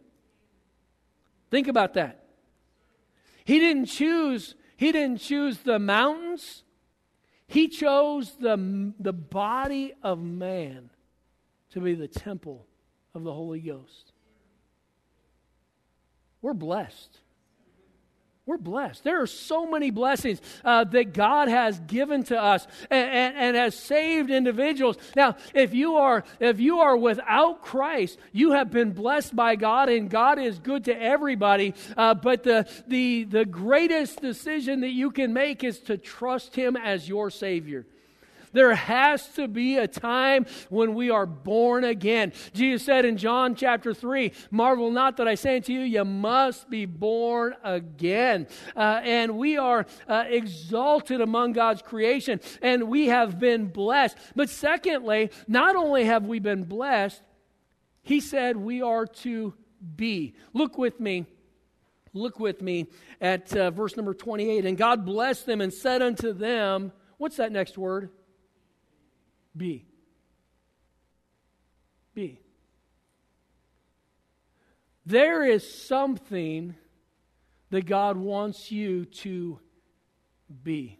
Think 1.50 1.68
about 1.68 1.94
that. 1.94 2.24
He 3.46 3.60
didn't 3.60 3.86
choose. 3.86 4.56
He 4.76 4.92
didn't 4.92 5.20
choose 5.20 5.60
the 5.60 5.80
mountains. 5.80 6.64
He 7.48 7.70
chose 7.70 8.36
the, 8.40 8.94
the 9.00 9.14
body 9.14 9.94
of 10.04 10.22
man 10.22 10.90
to 11.72 11.80
be 11.80 11.96
the 11.96 12.08
temple 12.08 12.68
of 13.16 13.24
the 13.24 13.34
Holy 13.34 13.62
Ghost. 13.62 14.12
We're 16.48 16.54
blessed. 16.54 17.20
We're 18.46 18.58
blessed. 18.58 19.04
There 19.04 19.22
are 19.22 19.28
so 19.28 19.66
many 19.66 19.92
blessings 19.92 20.40
uh, 20.64 20.86
that 20.86 21.14
God 21.14 21.50
has 21.50 21.78
given 21.78 22.24
to 22.24 22.42
us 22.42 22.66
and, 22.90 23.10
and, 23.10 23.36
and, 23.36 23.58
has 23.58 23.76
saved 23.76 24.32
individuals. 24.32 24.96
Now, 25.14 25.36
if 25.54 25.74
you 25.74 25.98
are 25.98 26.24
if 26.40 26.62
you 26.62 26.80
are 26.80 26.96
without 26.96 27.64
Christ, 27.64 28.18
you 28.32 28.54
have 28.54 28.72
been 28.72 28.94
blessed 28.94 29.36
by 29.36 29.58
God, 29.58 29.90
and 29.90 30.10
God 30.10 30.40
is 30.40 30.58
good 30.58 30.86
to 30.86 30.98
everybody. 30.98 31.74
Uh, 31.98 32.14
but 32.14 32.44
the 32.44 32.66
the 32.88 33.26
the 33.26 33.44
greatest 33.44 34.22
decision 34.22 34.80
that 34.80 34.94
you 34.94 35.12
can 35.12 35.34
make 35.34 35.66
is 35.66 35.80
to 35.82 35.98
trust 35.98 36.56
Him 36.56 36.78
as 36.78 37.10
your 37.10 37.30
Savior. 37.30 37.86
There 38.54 38.74
has 38.76 39.28
to 39.30 39.48
be 39.48 39.78
a 39.78 39.88
time 39.88 40.46
when 40.70 40.96
we 40.96 41.10
are 41.10 41.26
born 41.26 41.84
again. 41.84 42.34
Jesus 42.54 42.86
said 42.86 43.06
in 43.06 43.18
John 43.18 43.56
chapter 43.56 43.94
3 43.94 44.32
Marvel 44.52 44.92
not 44.92 45.18
that 45.18 45.28
I 45.28 45.36
say 45.36 45.58
unto 45.58 45.74
you, 45.74 45.82
you 45.82 46.06
must 46.06 46.70
be 46.70 46.86
born 46.86 47.56
again. 47.64 48.48
Uh, 48.76 49.02
and 49.04 49.38
we 49.38 49.58
are 49.58 49.86
uh, 50.08 50.26
exalted 50.28 51.22
among 51.22 51.54
God's 51.54 51.82
creation, 51.82 52.40
and 52.62 52.84
we 52.84 53.08
have 53.08 53.40
been 53.40 53.68
blessed. 53.68 54.18
But 54.36 54.50
secondly, 54.50 55.32
not 55.48 55.76
only 55.76 56.06
have 56.06 56.26
we 56.26 56.40
been 56.40 56.64
blessed, 56.64 57.22
he 58.02 58.20
said 58.20 58.58
we 58.58 58.82
are 58.82 59.06
to 59.06 59.54
be. 59.96 60.34
Look 60.54 60.78
with 60.78 61.00
me. 61.00 61.26
Look 62.14 62.40
with 62.40 62.62
me 62.62 62.88
at 63.22 63.56
uh, 63.56 63.72
verse 63.72 63.96
number 63.96 64.14
28. 64.14 64.66
And 64.66 64.78
God 64.78 65.06
blessed 65.06 65.46
them 65.46 65.62
and 65.62 65.74
said 65.74 66.02
unto 66.02 66.34
them, 66.34 66.92
What's 67.18 67.38
that 67.38 67.52
next 67.52 67.78
word? 67.78 68.10
Be. 69.58 69.86
Be. 72.14 72.40
There 75.06 75.44
is 75.44 75.70
something 75.86 76.76
that 77.70 77.86
God 77.86 78.18
wants 78.18 78.72
you 78.72 79.06
to 79.06 79.60
be. 80.64 81.00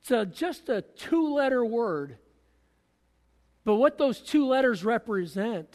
It's 0.00 0.10
a, 0.10 0.24
just 0.24 0.68
a 0.68 0.82
two 0.82 1.34
letter 1.34 1.64
word. 1.64 2.18
But 3.64 3.76
what 3.76 3.98
those 3.98 4.20
two 4.20 4.46
letters 4.46 4.84
represent 4.84 5.74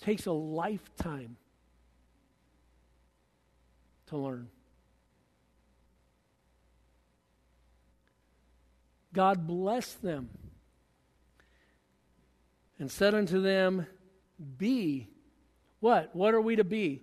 takes 0.00 0.26
a 0.26 0.32
lifetime 0.32 1.38
to 4.08 4.18
learn. 4.18 4.48
God 9.16 9.46
blessed 9.46 10.02
them 10.02 10.28
and 12.78 12.90
said 12.90 13.14
unto 13.14 13.40
them, 13.40 13.86
Be. 14.58 15.08
What? 15.80 16.14
What 16.14 16.34
are 16.34 16.40
we 16.40 16.56
to 16.56 16.64
be? 16.64 17.00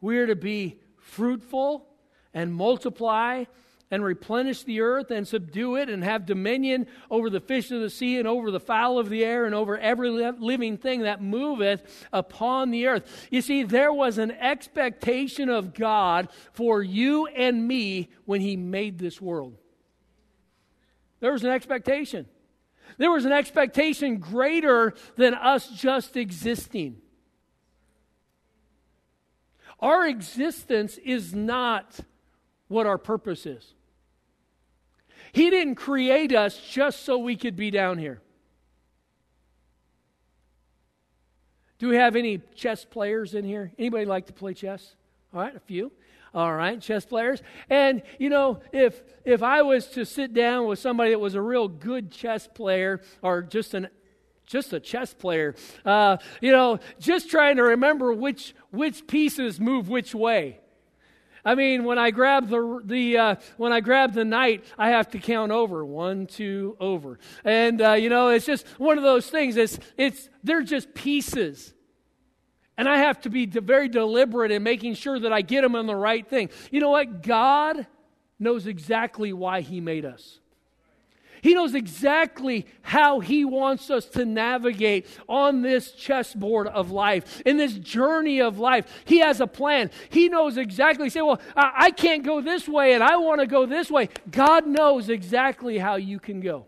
We 0.00 0.18
are 0.18 0.28
to 0.28 0.36
be 0.36 0.78
fruitful 0.96 1.88
and 2.32 2.54
multiply 2.54 3.46
and 3.90 4.04
replenish 4.04 4.62
the 4.62 4.80
earth 4.80 5.10
and 5.10 5.26
subdue 5.26 5.74
it 5.74 5.88
and 5.88 6.04
have 6.04 6.24
dominion 6.24 6.86
over 7.10 7.28
the 7.30 7.40
fish 7.40 7.72
of 7.72 7.80
the 7.80 7.90
sea 7.90 8.16
and 8.20 8.28
over 8.28 8.52
the 8.52 8.60
fowl 8.60 9.00
of 9.00 9.08
the 9.08 9.24
air 9.24 9.44
and 9.44 9.54
over 9.54 9.76
every 9.76 10.10
living 10.10 10.76
thing 10.76 11.00
that 11.00 11.20
moveth 11.20 12.06
upon 12.12 12.70
the 12.70 12.86
earth. 12.86 13.26
You 13.28 13.42
see, 13.42 13.64
there 13.64 13.92
was 13.92 14.18
an 14.18 14.30
expectation 14.30 15.48
of 15.48 15.74
God 15.74 16.28
for 16.52 16.80
you 16.80 17.26
and 17.26 17.66
me 17.66 18.10
when 18.24 18.40
He 18.40 18.56
made 18.56 19.00
this 19.00 19.20
world. 19.20 19.58
There 21.20 21.32
was 21.32 21.44
an 21.44 21.50
expectation. 21.50 22.26
There 22.98 23.10
was 23.10 23.24
an 23.24 23.32
expectation 23.32 24.18
greater 24.18 24.94
than 25.16 25.34
us 25.34 25.68
just 25.68 26.16
existing. 26.16 26.96
Our 29.80 30.06
existence 30.06 30.98
is 30.98 31.34
not 31.34 32.00
what 32.68 32.86
our 32.86 32.98
purpose 32.98 33.46
is. 33.46 33.74
He 35.32 35.50
didn't 35.50 35.74
create 35.74 36.34
us 36.34 36.58
just 36.58 37.04
so 37.04 37.18
we 37.18 37.36
could 37.36 37.56
be 37.56 37.70
down 37.70 37.98
here. 37.98 38.22
Do 41.78 41.88
we 41.88 41.96
have 41.96 42.16
any 42.16 42.40
chess 42.54 42.86
players 42.86 43.34
in 43.34 43.44
here? 43.44 43.70
Anybody 43.78 44.06
like 44.06 44.26
to 44.26 44.32
play 44.32 44.54
chess? 44.54 44.94
All 45.34 45.40
right, 45.40 45.54
a 45.54 45.60
few. 45.60 45.92
All 46.36 46.54
right, 46.54 46.78
chess 46.78 47.06
players. 47.06 47.42
And 47.70 48.02
you 48.18 48.28
know, 48.28 48.60
if 48.70 49.02
if 49.24 49.42
I 49.42 49.62
was 49.62 49.86
to 49.92 50.04
sit 50.04 50.34
down 50.34 50.66
with 50.66 50.78
somebody 50.78 51.12
that 51.12 51.18
was 51.18 51.34
a 51.34 51.40
real 51.40 51.66
good 51.66 52.12
chess 52.12 52.46
player 52.46 53.00
or 53.22 53.40
just 53.40 53.72
an 53.72 53.88
just 54.44 54.74
a 54.74 54.78
chess 54.78 55.14
player, 55.14 55.54
uh, 55.86 56.18
you 56.42 56.52
know, 56.52 56.78
just 57.00 57.30
trying 57.30 57.56
to 57.56 57.62
remember 57.62 58.12
which 58.12 58.54
which 58.70 59.06
pieces 59.06 59.58
move 59.58 59.88
which 59.88 60.14
way. 60.14 60.60
I 61.42 61.54
mean, 61.54 61.84
when 61.84 61.98
I 61.98 62.10
grab 62.10 62.50
the 62.50 62.82
the 62.84 63.16
uh, 63.16 63.34
when 63.56 63.72
I 63.72 63.80
grab 63.80 64.12
the 64.12 64.26
knight, 64.26 64.62
I 64.76 64.90
have 64.90 65.08
to 65.12 65.18
count 65.18 65.52
over 65.52 65.86
one, 65.86 66.26
two, 66.26 66.76
over, 66.78 67.18
and 67.44 67.80
uh, 67.80 67.92
you 67.92 68.10
know, 68.10 68.28
it's 68.28 68.44
just 68.44 68.66
one 68.78 68.98
of 68.98 69.04
those 69.04 69.30
things. 69.30 69.56
It's 69.56 69.78
it's 69.96 70.28
they're 70.44 70.62
just 70.62 70.92
pieces. 70.92 71.72
And 72.78 72.88
I 72.88 72.98
have 72.98 73.20
to 73.22 73.30
be 73.30 73.46
very 73.46 73.88
deliberate 73.88 74.50
in 74.50 74.62
making 74.62 74.94
sure 74.94 75.18
that 75.18 75.32
I 75.32 75.40
get 75.42 75.62
them 75.62 75.74
on 75.74 75.86
the 75.86 75.96
right 75.96 76.26
thing. 76.26 76.50
You 76.70 76.80
know 76.80 76.90
what? 76.90 77.22
God 77.22 77.86
knows 78.38 78.66
exactly 78.66 79.32
why 79.32 79.62
He 79.62 79.80
made 79.80 80.04
us. 80.04 80.40
He 81.42 81.54
knows 81.54 81.74
exactly 81.74 82.66
how 82.82 83.20
He 83.20 83.44
wants 83.44 83.88
us 83.88 84.06
to 84.06 84.24
navigate 84.24 85.06
on 85.28 85.62
this 85.62 85.92
chessboard 85.92 86.66
of 86.66 86.90
life, 86.90 87.40
in 87.46 87.56
this 87.56 87.74
journey 87.74 88.40
of 88.40 88.58
life. 88.58 88.86
He 89.04 89.20
has 89.20 89.40
a 89.40 89.46
plan. 89.46 89.90
He 90.10 90.28
knows 90.28 90.56
exactly. 90.56 91.08
Say, 91.08 91.22
well, 91.22 91.40
I 91.54 91.92
can't 91.92 92.24
go 92.24 92.40
this 92.40 92.68
way 92.68 92.94
and 92.94 93.02
I 93.02 93.16
want 93.16 93.40
to 93.40 93.46
go 93.46 93.64
this 93.64 93.90
way. 93.90 94.08
God 94.30 94.66
knows 94.66 95.08
exactly 95.08 95.78
how 95.78 95.96
you 95.96 96.18
can 96.18 96.40
go. 96.40 96.66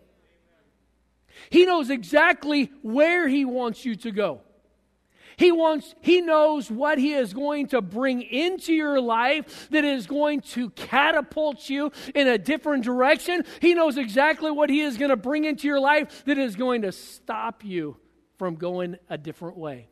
He 1.49 1.65
knows 1.65 1.89
exactly 1.89 2.71
where 2.81 3.27
He 3.27 3.45
wants 3.45 3.85
you 3.85 3.95
to 3.97 4.11
go. 4.11 4.41
He 5.39 5.53
wants, 5.53 5.95
he 6.01 6.19
knows 6.19 6.69
what 6.69 6.97
he 6.97 7.13
is 7.13 7.33
going 7.33 7.67
to 7.67 7.81
bring 7.81 8.21
into 8.21 8.73
your 8.73 8.99
life 8.99 9.69
that 9.69 9.85
is 9.85 10.05
going 10.05 10.41
to 10.41 10.69
catapult 10.71 11.69
you 11.69 11.93
in 12.13 12.27
a 12.27 12.37
different 12.37 12.83
direction. 12.83 13.45
He 13.61 13.73
knows 13.73 13.97
exactly 13.97 14.51
what 14.51 14.69
he 14.69 14.81
is 14.81 14.97
going 14.97 15.11
to 15.11 15.15
bring 15.15 15.45
into 15.45 15.65
your 15.65 15.79
life 15.79 16.25
that 16.25 16.37
is 16.37 16.57
going 16.57 16.81
to 16.81 16.91
stop 16.91 17.63
you 17.63 17.95
from 18.37 18.55
going 18.55 18.97
a 19.09 19.17
different 19.17 19.55
way. 19.55 19.87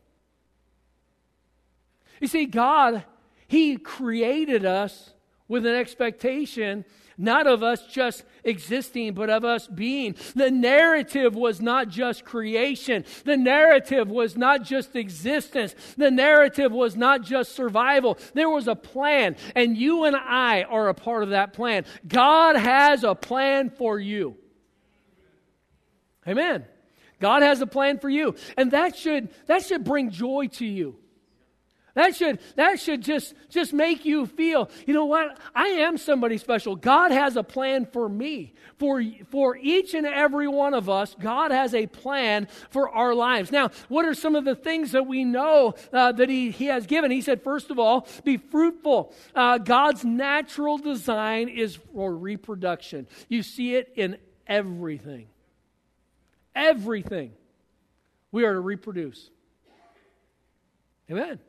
You 2.20 2.28
see, 2.28 2.44
God, 2.44 3.04
he 3.46 3.78
created 3.78 4.66
us 4.66 5.14
with 5.48 5.64
an 5.64 5.74
expectation 5.74 6.84
not 7.18 7.46
of 7.48 7.62
us 7.62 7.84
just 7.86 8.24
existing, 8.44 9.14
but 9.14 9.28
of 9.28 9.44
us 9.44 9.66
being. 9.66 10.14
The 10.34 10.50
narrative 10.50 11.34
was 11.34 11.60
not 11.60 11.88
just 11.88 12.24
creation, 12.24 13.04
the 13.24 13.36
narrative 13.36 14.08
was 14.08 14.36
not 14.36 14.62
just 14.62 14.94
existence, 14.96 15.74
the 15.96 16.10
narrative 16.10 16.72
was 16.72 16.96
not 16.96 17.22
just 17.22 17.52
survival. 17.52 18.16
There 18.34 18.48
was 18.48 18.68
a 18.68 18.76
plan, 18.76 19.36
and 19.54 19.76
you 19.76 20.04
and 20.04 20.16
I 20.16 20.62
are 20.62 20.88
a 20.88 20.94
part 20.94 21.24
of 21.24 21.30
that 21.30 21.52
plan. 21.52 21.84
God 22.06 22.56
has 22.56 23.02
a 23.04 23.14
plan 23.14 23.70
for 23.70 23.98
you. 23.98 24.36
Amen. 26.26 26.64
God 27.20 27.42
has 27.42 27.60
a 27.60 27.66
plan 27.66 27.98
for 27.98 28.08
you. 28.08 28.36
And 28.56 28.70
that 28.70 28.96
should, 28.96 29.30
that 29.46 29.64
should 29.64 29.84
bring 29.84 30.10
joy 30.10 30.48
to 30.52 30.66
you. 30.66 30.96
That 31.98 32.14
should, 32.14 32.38
that 32.54 32.78
should 32.78 33.02
just, 33.02 33.34
just 33.48 33.72
make 33.72 34.04
you 34.04 34.26
feel, 34.26 34.70
you 34.86 34.94
know 34.94 35.06
what? 35.06 35.36
I 35.52 35.66
am 35.66 35.98
somebody 35.98 36.38
special. 36.38 36.76
God 36.76 37.10
has 37.10 37.34
a 37.34 37.42
plan 37.42 37.86
for 37.86 38.08
me. 38.08 38.54
For, 38.76 39.02
for 39.32 39.56
each 39.56 39.94
and 39.94 40.06
every 40.06 40.46
one 40.46 40.74
of 40.74 40.88
us, 40.88 41.16
God 41.18 41.50
has 41.50 41.74
a 41.74 41.88
plan 41.88 42.46
for 42.70 42.88
our 42.88 43.16
lives. 43.16 43.50
Now, 43.50 43.72
what 43.88 44.04
are 44.04 44.14
some 44.14 44.36
of 44.36 44.44
the 44.44 44.54
things 44.54 44.92
that 44.92 45.08
we 45.08 45.24
know 45.24 45.74
uh, 45.92 46.12
that 46.12 46.28
he, 46.28 46.52
he 46.52 46.66
has 46.66 46.86
given? 46.86 47.10
He 47.10 47.20
said, 47.20 47.42
first 47.42 47.68
of 47.68 47.80
all, 47.80 48.06
be 48.22 48.36
fruitful. 48.36 49.12
Uh, 49.34 49.58
God's 49.58 50.04
natural 50.04 50.78
design 50.78 51.48
is 51.48 51.74
for 51.92 52.14
reproduction. 52.14 53.08
You 53.28 53.42
see 53.42 53.74
it 53.74 53.92
in 53.96 54.18
everything. 54.46 55.26
Everything. 56.54 57.32
We 58.30 58.44
are 58.44 58.52
to 58.52 58.60
reproduce. 58.60 59.30
Amen. 61.10 61.40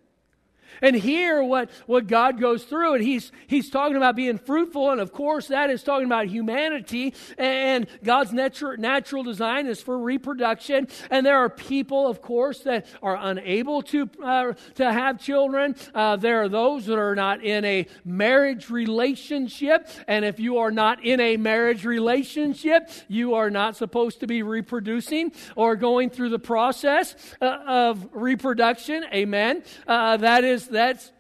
And 0.82 0.96
here, 0.96 1.44
what, 1.44 1.70
what 1.86 2.08
God 2.08 2.40
goes 2.40 2.64
through, 2.64 2.96
and 2.96 3.04
he's, 3.04 3.32
he's 3.48 3.70
talking 3.70 3.98
about 3.98 4.16
being 4.16 4.38
fruitful, 4.38 4.92
and 4.92 5.02
of 5.02 5.12
course, 5.12 5.48
that 5.48 5.70
is 5.70 5.84
talking 5.84 6.06
about 6.06 6.28
humanity, 6.28 7.14
and 7.38 7.88
God's 8.04 8.32
natural, 8.32 8.78
natural 8.78 9.24
design 9.24 9.68
is 9.68 9.82
for 9.82 9.98
reproduction. 9.98 10.88
And 11.10 11.26
there 11.26 11.38
are 11.38 11.50
people, 11.50 12.08
of 12.08 12.22
course, 12.22 12.60
that 12.62 12.86
are 13.02 13.18
unable 13.20 13.82
to, 13.84 14.10
uh, 14.24 14.54
to 14.76 14.92
have 14.92 15.20
children. 15.20 15.76
Uh, 15.94 16.16
there 16.16 16.42
are 16.44 16.50
those 16.50 16.86
that 16.86 16.98
are 16.98 17.16
not 17.16 17.44
in 17.44 17.66
a 17.66 17.88
marriage 18.06 18.70
relationship, 18.70 19.88
and 20.08 20.26
if 20.26 20.40
you 20.40 20.58
are 20.60 20.72
not 20.72 21.04
in 21.04 21.20
a 21.20 21.38
marriage 21.38 21.86
relationship, 21.86 22.90
you 23.08 23.34
are 23.34 23.50
not 23.50 23.76
supposed 23.76 24.20
to 24.20 24.28
be 24.28 24.44
reproducing 24.44 25.32
or 25.56 25.76
going 25.76 26.10
through 26.10 26.30
the 26.30 26.40
process 26.40 27.16
uh, 27.42 27.60
of 27.68 28.08
reproduction. 28.14 29.04
Amen. 29.14 29.64
Uh, 29.88 30.18
that 30.18 30.44
is 30.44 30.59
that's 30.68 31.12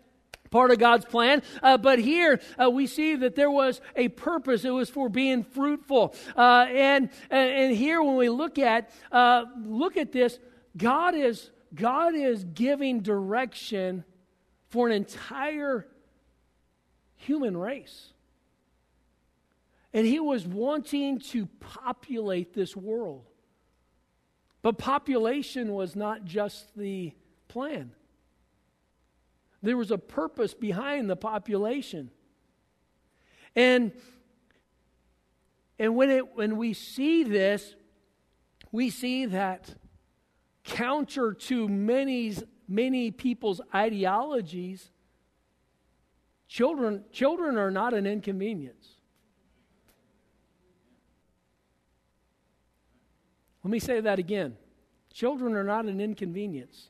part 0.49 0.71
of 0.71 0.79
God's 0.79 1.05
plan. 1.05 1.41
Uh, 1.61 1.77
but 1.77 1.99
here 1.99 2.39
uh, 2.61 2.69
we 2.69 2.87
see 2.87 3.15
that 3.17 3.35
there 3.35 3.51
was 3.51 3.81
a 3.95 4.09
purpose. 4.09 4.65
It 4.65 4.71
was 4.71 4.89
for 4.89 5.09
being 5.09 5.43
fruitful. 5.43 6.15
Uh, 6.35 6.65
and, 6.69 7.09
and 7.29 7.75
here 7.75 8.01
when 8.01 8.15
we 8.15 8.29
look 8.29 8.57
at 8.57 8.91
uh, 9.11 9.45
look 9.63 9.97
at 9.97 10.11
this, 10.11 10.39
God 10.75 11.15
is 11.15 11.51
God 11.73 12.15
is 12.15 12.43
giving 12.43 13.01
direction 13.01 14.03
for 14.69 14.87
an 14.87 14.93
entire 14.93 15.85
human 17.15 17.55
race. 17.55 18.13
And 19.93 20.05
he 20.05 20.19
was 20.19 20.45
wanting 20.45 21.19
to 21.19 21.47
populate 21.59 22.53
this 22.53 22.75
world. 22.75 23.25
But 24.61 24.77
population 24.77 25.73
was 25.73 25.95
not 25.95 26.25
just 26.25 26.75
the 26.77 27.13
plan. 27.47 27.91
There 29.61 29.77
was 29.77 29.91
a 29.91 29.97
purpose 29.97 30.53
behind 30.53 31.09
the 31.09 31.15
population. 31.15 32.11
And, 33.55 33.91
and 35.77 35.95
when, 35.95 36.09
it, 36.09 36.35
when 36.35 36.57
we 36.57 36.73
see 36.73 37.23
this, 37.23 37.75
we 38.71 38.89
see 38.89 39.25
that 39.25 39.75
counter 40.63 41.33
to 41.33 41.67
many, 41.67 42.35
many 42.67 43.11
people's 43.11 43.59
ideologies, 43.73 44.91
children, 46.47 47.03
children 47.11 47.57
are 47.57 47.71
not 47.71 47.93
an 47.93 48.05
inconvenience. 48.05 48.95
Let 53.63 53.71
me 53.71 53.79
say 53.79 53.99
that 53.99 54.19
again. 54.19 54.55
Children 55.13 55.53
are 55.55 55.63
not 55.63 55.85
an 55.85 55.99
inconvenience. 55.99 56.89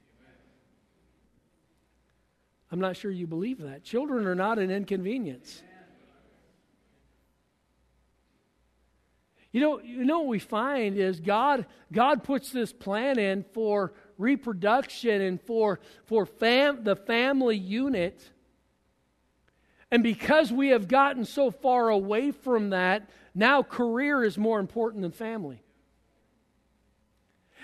I'm 2.71 2.79
not 2.79 2.95
sure 2.97 3.11
you 3.11 3.27
believe 3.27 3.59
that. 3.59 3.83
Children 3.83 4.27
are 4.27 4.35
not 4.35 4.59
an 4.59 4.69
inconvenience. 4.69 5.63
You 9.51 9.61
know, 9.61 9.79
you 9.79 10.05
know 10.05 10.19
what 10.19 10.27
we 10.27 10.39
find 10.39 10.95
is 10.95 11.19
God 11.19 11.65
God 11.91 12.23
puts 12.23 12.51
this 12.51 12.71
plan 12.71 13.17
in 13.17 13.43
for 13.51 13.93
reproduction 14.19 15.21
and 15.21 15.41
for 15.41 15.79
for 16.05 16.25
fam, 16.25 16.83
the 16.83 16.95
family 16.95 17.57
unit. 17.57 18.29
And 19.91 20.03
because 20.03 20.51
we 20.51 20.67
have 20.67 20.87
gotten 20.87 21.25
so 21.25 21.49
far 21.49 21.89
away 21.89 22.29
from 22.29 22.69
that, 22.69 23.09
now 23.33 23.63
career 23.63 24.23
is 24.23 24.37
more 24.37 24.59
important 24.59 25.01
than 25.01 25.11
family. 25.11 25.63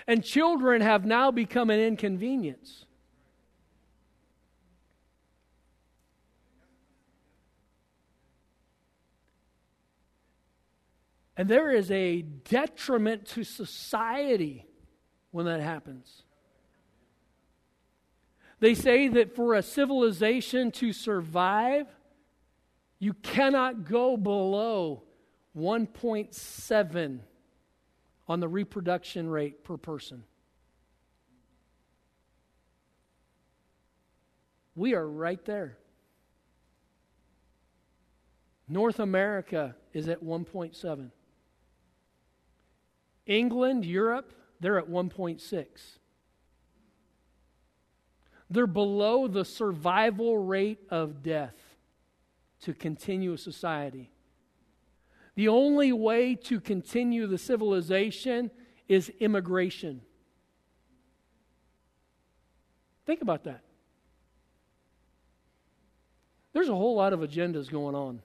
And 0.08 0.24
children 0.24 0.80
have 0.80 1.04
now 1.04 1.30
become 1.30 1.70
an 1.70 1.78
inconvenience. 1.78 2.85
And 11.36 11.48
there 11.48 11.70
is 11.70 11.90
a 11.90 12.22
detriment 12.22 13.26
to 13.26 13.44
society 13.44 14.66
when 15.30 15.46
that 15.46 15.60
happens. 15.60 16.22
They 18.58 18.74
say 18.74 19.08
that 19.08 19.36
for 19.36 19.54
a 19.54 19.62
civilization 19.62 20.70
to 20.72 20.92
survive, 20.92 21.86
you 22.98 23.12
cannot 23.12 23.84
go 23.84 24.16
below 24.16 25.02
1.7 25.54 27.20
on 28.28 28.40
the 28.40 28.48
reproduction 28.48 29.28
rate 29.28 29.62
per 29.62 29.76
person. 29.76 30.24
We 34.74 34.94
are 34.94 35.06
right 35.06 35.42
there. 35.44 35.76
North 38.68 38.98
America 39.00 39.76
is 39.92 40.08
at 40.08 40.22
1.7. 40.22 41.10
England, 43.26 43.84
Europe, 43.84 44.32
they're 44.60 44.78
at 44.78 44.88
1.6. 44.88 45.66
They're 48.48 48.66
below 48.66 49.26
the 49.26 49.44
survival 49.44 50.38
rate 50.38 50.78
of 50.90 51.22
death. 51.22 51.54
to 52.58 52.72
continue 52.72 53.34
a 53.34 53.38
society. 53.38 54.10
The 55.34 55.48
only 55.48 55.92
way 55.92 56.34
to 56.34 56.58
continue 56.58 57.26
the 57.26 57.38
civilization 57.38 58.50
is 58.88 59.10
immigration. 59.20 60.00
Think 63.04 63.20
about 63.20 63.44
that. 63.44 63.62
There's 66.54 66.70
a 66.70 66.74
whole 66.74 66.96
lot 66.96 67.12
of 67.12 67.20
agendas 67.20 67.70
going 67.70 67.94
on. 67.94 68.22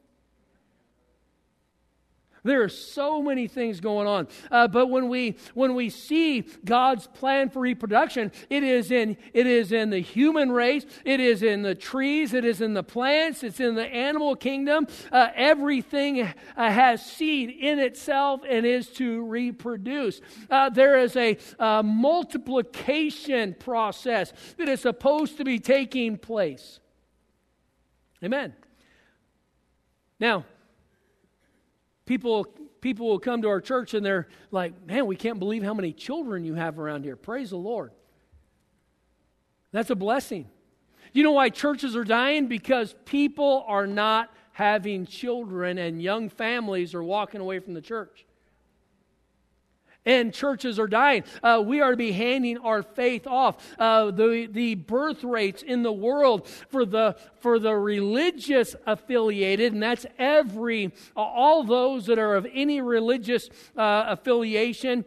There 2.43 2.63
are 2.63 2.69
so 2.69 3.21
many 3.21 3.47
things 3.47 3.79
going 3.79 4.07
on. 4.07 4.27
Uh, 4.49 4.67
but 4.67 4.87
when 4.87 5.09
we, 5.09 5.35
when 5.53 5.75
we 5.75 5.91
see 5.91 6.41
God's 6.65 7.05
plan 7.05 7.49
for 7.49 7.59
reproduction, 7.59 8.31
it 8.49 8.63
is, 8.63 8.89
in, 8.89 9.17
it 9.33 9.45
is 9.45 9.71
in 9.71 9.91
the 9.91 9.99
human 9.99 10.51
race, 10.51 10.85
it 11.05 11.19
is 11.19 11.43
in 11.43 11.61
the 11.61 11.75
trees, 11.75 12.33
it 12.33 12.43
is 12.43 12.59
in 12.59 12.73
the 12.73 12.81
plants, 12.81 13.43
it's 13.43 13.59
in 13.59 13.75
the 13.75 13.85
animal 13.85 14.35
kingdom. 14.35 14.87
Uh, 15.11 15.29
everything 15.35 16.21
uh, 16.21 16.33
has 16.55 17.05
seed 17.05 17.51
in 17.51 17.77
itself 17.77 18.41
and 18.47 18.65
is 18.65 18.87
to 18.87 19.23
reproduce. 19.25 20.19
Uh, 20.49 20.69
there 20.69 20.99
is 20.99 21.15
a 21.15 21.37
multiplication 21.83 23.53
process 23.59 24.33
that 24.57 24.67
is 24.67 24.81
supposed 24.81 25.37
to 25.37 25.45
be 25.45 25.59
taking 25.59 26.17
place. 26.17 26.79
Amen. 28.23 28.53
Now, 30.19 30.45
people 32.05 32.45
people 32.81 33.07
will 33.07 33.19
come 33.19 33.41
to 33.43 33.49
our 33.49 33.61
church 33.61 33.93
and 33.93 34.05
they're 34.05 34.27
like, 34.49 34.85
"Man, 34.85 35.05
we 35.05 35.15
can't 35.15 35.39
believe 35.39 35.63
how 35.63 35.73
many 35.73 35.93
children 35.93 36.43
you 36.43 36.55
have 36.55 36.79
around 36.79 37.03
here." 37.03 37.15
Praise 37.15 37.51
the 37.51 37.57
Lord. 37.57 37.91
That's 39.71 39.89
a 39.89 39.95
blessing. 39.95 40.49
You 41.13 41.23
know 41.23 41.31
why 41.31 41.49
churches 41.49 41.95
are 41.95 42.03
dying? 42.03 42.47
Because 42.47 42.95
people 43.05 43.63
are 43.67 43.87
not 43.87 44.33
having 44.53 45.05
children 45.05 45.77
and 45.77 46.01
young 46.01 46.29
families 46.29 46.93
are 46.93 47.03
walking 47.03 47.41
away 47.41 47.59
from 47.59 47.73
the 47.73 47.81
church 47.81 48.25
and 50.05 50.33
churches 50.33 50.79
are 50.79 50.87
dying. 50.87 51.23
Uh, 51.43 51.61
we 51.65 51.81
are 51.81 51.91
to 51.91 51.97
be 51.97 52.11
handing 52.11 52.57
our 52.57 52.83
faith 52.83 53.27
off. 53.27 53.57
Uh, 53.77 54.11
the, 54.11 54.47
the 54.51 54.75
birth 54.75 55.23
rates 55.23 55.61
in 55.61 55.83
the 55.83 55.91
world 55.91 56.47
for 56.47 56.85
the, 56.85 57.15
for 57.39 57.59
the 57.59 57.75
religious 57.75 58.75
affiliated, 58.85 59.73
and 59.73 59.83
that's 59.83 60.05
every, 60.17 60.91
all 61.15 61.63
those 61.63 62.05
that 62.07 62.17
are 62.19 62.35
of 62.35 62.47
any 62.53 62.81
religious 62.81 63.49
uh, 63.77 64.05
affiliation. 64.07 65.05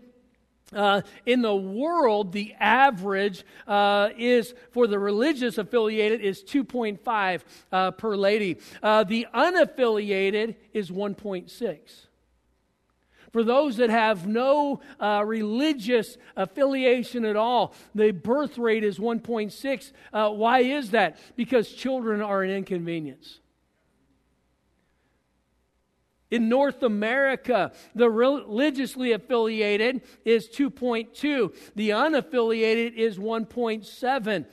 Uh, 0.73 1.03
in 1.25 1.41
the 1.41 1.55
world, 1.55 2.33
the 2.33 2.53
average 2.59 3.45
uh, 3.69 4.09
is 4.17 4.55
for 4.73 4.89
the 4.89 4.99
religious 4.99 5.57
affiliated 5.57 6.21
is 6.21 6.43
2.5 6.43 7.43
uh, 7.71 7.91
per 7.93 8.17
lady. 8.17 8.59
Uh, 8.83 9.05
the 9.05 9.27
unaffiliated 9.33 10.57
is 10.73 10.91
1.6. 10.91 12.07
For 13.35 13.43
those 13.43 13.79
that 13.79 13.91
have 13.91 14.29
no 14.29 14.79
uh, 15.01 15.25
religious 15.27 16.19
affiliation 16.37 17.25
at 17.25 17.35
all, 17.35 17.75
the 17.93 18.13
birth 18.13 18.59
rate 18.59 18.85
is 18.85 19.01
1.6. 19.01 19.93
Uh, 20.13 20.31
why 20.31 20.61
is 20.61 20.93
that? 20.93 21.19
Because 21.35 21.69
children 21.69 22.23
are 22.23 22.45
an 22.45 22.51
inconvenience. 22.51 23.41
In 26.31 26.49
North 26.49 26.85
America, 26.85 27.73
the 27.93 28.09
religiously 28.09 29.11
affiliated 29.11 30.03
is 30.25 30.47
2.2, 30.47 31.57
the 31.75 31.91
unaffiliated 31.91 32.95
is 32.95 33.19
1.7. 33.19 34.47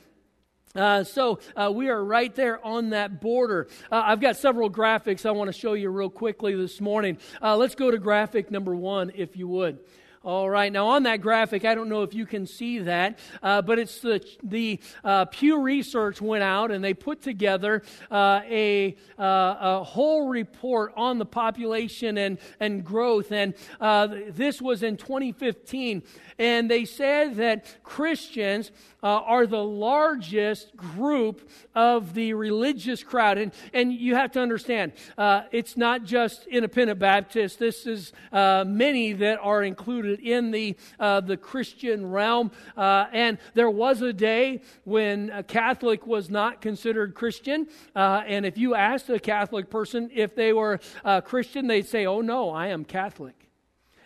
Uh, 0.74 1.04
so 1.04 1.38
uh, 1.54 1.70
we 1.70 1.90
are 1.90 2.02
right 2.02 2.34
there 2.34 2.64
on 2.64 2.90
that 2.90 3.20
border. 3.20 3.68
Uh, 3.90 4.02
I've 4.06 4.20
got 4.20 4.36
several 4.36 4.70
graphics 4.70 5.26
I 5.26 5.30
want 5.32 5.48
to 5.48 5.52
show 5.52 5.74
you 5.74 5.90
real 5.90 6.08
quickly 6.08 6.54
this 6.54 6.80
morning. 6.80 7.18
Uh, 7.42 7.56
let's 7.56 7.74
go 7.74 7.90
to 7.90 7.98
graphic 7.98 8.50
number 8.50 8.74
one, 8.74 9.12
if 9.14 9.36
you 9.36 9.48
would. 9.48 9.80
All 10.24 10.48
right, 10.48 10.72
now 10.72 10.86
on 10.86 11.02
that 11.02 11.20
graphic, 11.20 11.64
I 11.64 11.74
don't 11.74 11.88
know 11.88 12.04
if 12.04 12.14
you 12.14 12.26
can 12.26 12.46
see 12.46 12.78
that, 12.78 13.18
uh, 13.42 13.60
but 13.60 13.80
it's 13.80 13.98
the, 13.98 14.24
the 14.44 14.78
uh, 15.02 15.24
Pew 15.24 15.60
Research 15.60 16.20
went 16.20 16.44
out 16.44 16.70
and 16.70 16.84
they 16.84 16.94
put 16.94 17.22
together 17.22 17.82
uh, 18.08 18.40
a, 18.48 18.96
uh, 19.18 19.56
a, 19.60 19.82
whole 19.82 20.28
report 20.28 20.92
on 20.96 21.18
the 21.18 21.26
population 21.26 22.18
and, 22.18 22.38
and 22.60 22.84
growth. 22.84 23.32
And 23.32 23.54
uh, 23.80 24.06
this 24.28 24.62
was 24.62 24.84
in 24.84 24.96
2015. 24.96 26.04
And 26.38 26.70
they 26.70 26.84
said 26.84 27.34
that 27.36 27.82
Christians 27.82 28.70
uh, 29.02 29.06
are 29.06 29.48
the 29.48 29.62
largest 29.64 30.76
group 30.76 31.50
of 31.74 32.14
the 32.14 32.34
religious 32.34 33.02
crowd. 33.02 33.38
And, 33.38 33.52
and 33.72 33.92
you 33.92 34.14
have 34.14 34.30
to 34.32 34.40
understand, 34.40 34.92
it's 35.18 35.76
not 35.76 36.04
just 36.04 36.46
independent 36.46 37.00
Baptists. 37.00 37.56
This 37.56 37.86
is 37.88 38.12
many 38.32 39.12
that 39.14 39.40
are 39.40 39.64
included 39.64 40.11
in 40.20 40.50
the, 40.50 40.76
uh, 40.98 41.20
the 41.20 41.36
Christian 41.36 42.10
realm. 42.10 42.50
Uh, 42.76 43.06
and 43.12 43.38
there 43.54 43.70
was 43.70 44.02
a 44.02 44.12
day 44.12 44.62
when 44.84 45.30
a 45.30 45.42
Catholic 45.42 46.06
was 46.06 46.30
not 46.30 46.60
considered 46.60 47.14
Christian. 47.14 47.68
Uh, 47.94 48.22
and 48.26 48.46
if 48.46 48.58
you 48.58 48.74
asked 48.74 49.08
a 49.10 49.18
Catholic 49.18 49.70
person 49.70 50.10
if 50.14 50.34
they 50.34 50.52
were 50.52 50.80
Christian, 51.24 51.66
they'd 51.66 51.86
say, 51.86 52.06
Oh, 52.06 52.20
no, 52.20 52.50
I 52.50 52.68
am 52.68 52.84
Catholic 52.84 53.42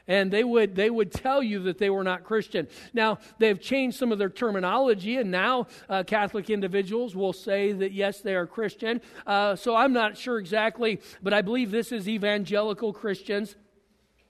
and 0.09 0.31
they 0.31 0.45
would 0.45 0.75
they 0.75 0.91
would 0.91 1.13
tell 1.13 1.43
you 1.43 1.61
that 1.65 1.79
they 1.79 1.91
were 1.91 2.05
not 2.05 2.25
Christian. 2.25 2.69
Now 2.93 3.19
they've 3.39 3.61
changed 3.61 3.99
some 3.99 4.13
of 4.13 4.19
their 4.19 4.31
terminology, 4.31 5.17
and 5.17 5.31
now 5.31 5.67
uh, 5.89 6.03
Catholic 6.05 6.51
individuals 6.51 7.17
will 7.17 7.33
say 7.33 7.73
that 7.73 7.93
yes, 7.93 8.21
they 8.21 8.35
are 8.35 8.47
Christian. 8.47 9.01
Uh, 9.27 9.57
so 9.57 9.75
I'm 9.75 9.93
not 9.93 10.17
sure 10.17 10.39
exactly, 10.39 11.01
but 11.23 11.33
I 11.33 11.43
believe 11.43 11.71
this 11.71 11.93
is 11.93 12.09
evangelical 12.09 12.93
Christians. 12.93 13.57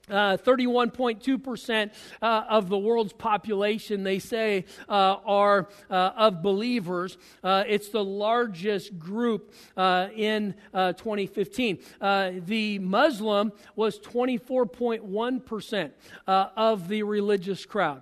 Uh, 0.09 0.37
31.2% 0.37 1.91
uh, 2.21 2.43
of 2.49 2.69
the 2.69 2.77
world's 2.77 3.11
population, 3.11 4.03
they 4.03 4.19
say, 4.19 4.63
uh, 4.87 5.17
are 5.25 5.67
uh, 5.89 6.11
of 6.15 6.41
believers. 6.41 7.17
Uh, 7.43 7.65
it's 7.67 7.89
the 7.89 8.03
largest 8.03 8.97
group 8.97 9.53
uh, 9.75 10.07
in 10.15 10.55
2015. 10.73 11.79
the 12.45 12.79
Muslim 12.79 13.51
was 13.75 13.99
24.1% 13.99 15.91
of 16.25 16.87
the 16.87 17.03
religious 17.03 17.65
crowd. 17.65 18.01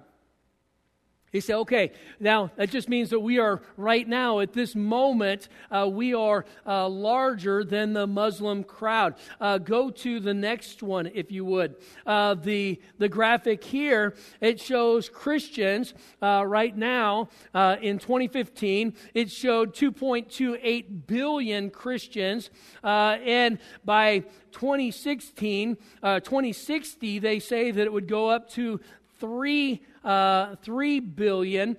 He 1.35 1.41
said, 1.41 1.57
okay, 1.57 1.91
now 2.17 2.49
that 2.55 2.69
just 2.69 2.87
means 2.87 3.09
that 3.09 3.19
we 3.19 3.39
are 3.39 3.61
right 3.75 4.07
now 4.07 4.39
at 4.39 4.53
this 4.53 4.73
moment, 4.73 5.49
uh, 5.69 5.85
we 5.91 6.13
are 6.13 6.45
uh, 6.65 6.87
larger 6.87 7.65
than 7.65 7.91
the 7.91 8.07
Muslim 8.07 8.63
crowd. 8.63 9.15
Uh, 9.41 9.57
go 9.57 9.89
to 9.89 10.21
the 10.21 10.33
next 10.33 10.81
one, 10.81 11.11
if 11.13 11.33
you 11.33 11.43
would. 11.43 11.75
Uh, 12.05 12.35
the, 12.35 12.79
the 12.99 13.09
graphic 13.09 13.65
here, 13.65 14.15
it 14.39 14.61
shows 14.61 15.09
Christians 15.09 15.93
uh, 16.21 16.45
right 16.47 16.75
now 16.77 17.27
uh, 17.53 17.75
in 17.81 17.99
2015. 17.99 18.95
It 19.13 19.29
showed 19.29 19.75
2.28 19.75 21.05
billion 21.05 21.69
Christians. 21.69 22.49
and 22.81 23.59
by 23.83 24.19
2016, 24.53 25.75
2060, 26.01 27.19
they 27.19 27.39
say 27.39 27.71
that 27.71 27.81
it 27.81 27.91
would 27.91 28.07
go 28.07 28.29
up 28.29 28.49
to 28.51 28.79
3 29.19 29.81
uh, 30.05 30.55
3 30.63 30.99
billion. 31.01 31.77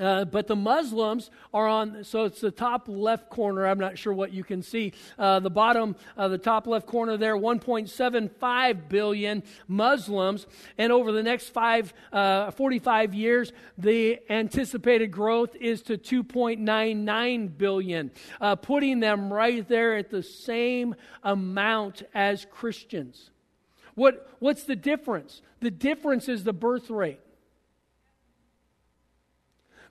Uh, 0.00 0.24
but 0.24 0.46
the 0.46 0.56
Muslims 0.56 1.30
are 1.52 1.66
on, 1.66 2.02
so 2.02 2.24
it's 2.24 2.40
the 2.40 2.50
top 2.50 2.88
left 2.88 3.28
corner. 3.28 3.66
I'm 3.66 3.78
not 3.78 3.98
sure 3.98 4.12
what 4.12 4.32
you 4.32 4.42
can 4.42 4.62
see. 4.62 4.94
Uh, 5.18 5.38
the 5.40 5.50
bottom, 5.50 5.96
uh, 6.16 6.28
the 6.28 6.38
top 6.38 6.66
left 6.66 6.86
corner 6.86 7.18
there, 7.18 7.36
1.75 7.36 8.88
billion 8.88 9.42
Muslims. 9.68 10.46
And 10.78 10.92
over 10.92 11.12
the 11.12 11.22
next 11.22 11.50
five, 11.50 11.92
uh, 12.10 12.52
45 12.52 13.12
years, 13.12 13.52
the 13.76 14.18
anticipated 14.30 15.08
growth 15.08 15.54
is 15.56 15.82
to 15.82 15.98
2.99 15.98 17.58
billion, 17.58 18.10
uh, 18.40 18.56
putting 18.56 19.00
them 19.00 19.30
right 19.30 19.66
there 19.68 19.96
at 19.98 20.10
the 20.10 20.22
same 20.22 20.94
amount 21.22 22.02
as 22.14 22.46
Christians. 22.50 23.30
What, 23.94 24.28
what's 24.38 24.64
the 24.64 24.76
difference? 24.76 25.42
The 25.60 25.70
difference 25.70 26.28
is 26.28 26.44
the 26.44 26.52
birth 26.52 26.90
rate. 26.90 27.20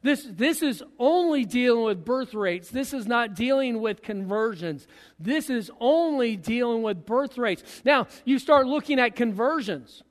This, 0.03 0.25
this 0.27 0.63
is 0.63 0.83
only 0.97 1.45
dealing 1.45 1.83
with 1.83 2.03
birth 2.03 2.33
rates. 2.33 2.69
This 2.69 2.91
is 2.91 3.05
not 3.05 3.35
dealing 3.35 3.81
with 3.81 4.01
conversions. 4.01 4.87
This 5.19 5.49
is 5.49 5.69
only 5.79 6.35
dealing 6.35 6.81
with 6.81 7.05
birth 7.05 7.37
rates. 7.37 7.63
Now, 7.85 8.07
you 8.25 8.39
start 8.39 8.65
looking 8.65 8.99
at 8.99 9.15
conversions 9.15 10.01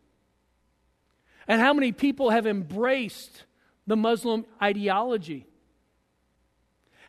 and 1.48 1.60
how 1.60 1.72
many 1.72 1.90
people 1.90 2.30
have 2.30 2.46
embraced 2.46 3.44
the 3.88 3.96
Muslim 3.96 4.46
ideology. 4.62 5.46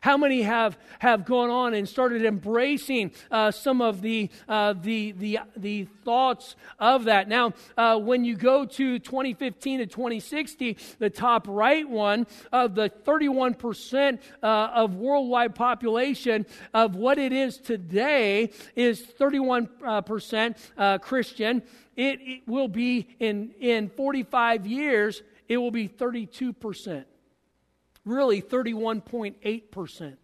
How 0.02 0.16
many 0.16 0.42
have, 0.42 0.76
have 0.98 1.24
gone 1.24 1.48
on 1.48 1.74
and 1.74 1.88
started 1.88 2.24
embracing 2.24 3.12
uh, 3.30 3.52
some 3.52 3.80
of 3.80 4.02
the, 4.02 4.30
uh, 4.48 4.72
the, 4.72 5.12
the, 5.12 5.38
the 5.56 5.84
thoughts 6.04 6.56
of 6.80 7.04
that? 7.04 7.28
Now, 7.28 7.52
uh, 7.78 7.98
when 8.00 8.24
you 8.24 8.34
go 8.34 8.64
to 8.64 8.98
2015 8.98 9.78
to 9.78 9.86
2060, 9.86 10.76
the 10.98 11.08
top 11.08 11.46
right 11.48 11.88
one, 11.88 12.26
of 12.50 12.74
the 12.74 12.90
31% 12.90 14.18
uh, 14.42 14.46
of 14.46 14.96
worldwide 14.96 15.54
population 15.54 16.46
of 16.74 16.96
what 16.96 17.16
it 17.16 17.32
is 17.32 17.58
today 17.58 18.50
is 18.74 19.02
31% 19.02 20.56
uh, 20.76 20.98
Christian. 20.98 21.62
It, 21.94 22.18
it 22.20 22.48
will 22.48 22.66
be 22.66 23.06
in, 23.20 23.54
in 23.60 23.88
45 23.88 24.66
years, 24.66 25.22
it 25.48 25.58
will 25.58 25.70
be 25.70 25.88
32% 25.88 27.04
really 28.04 28.42
31.8%. 28.42 30.16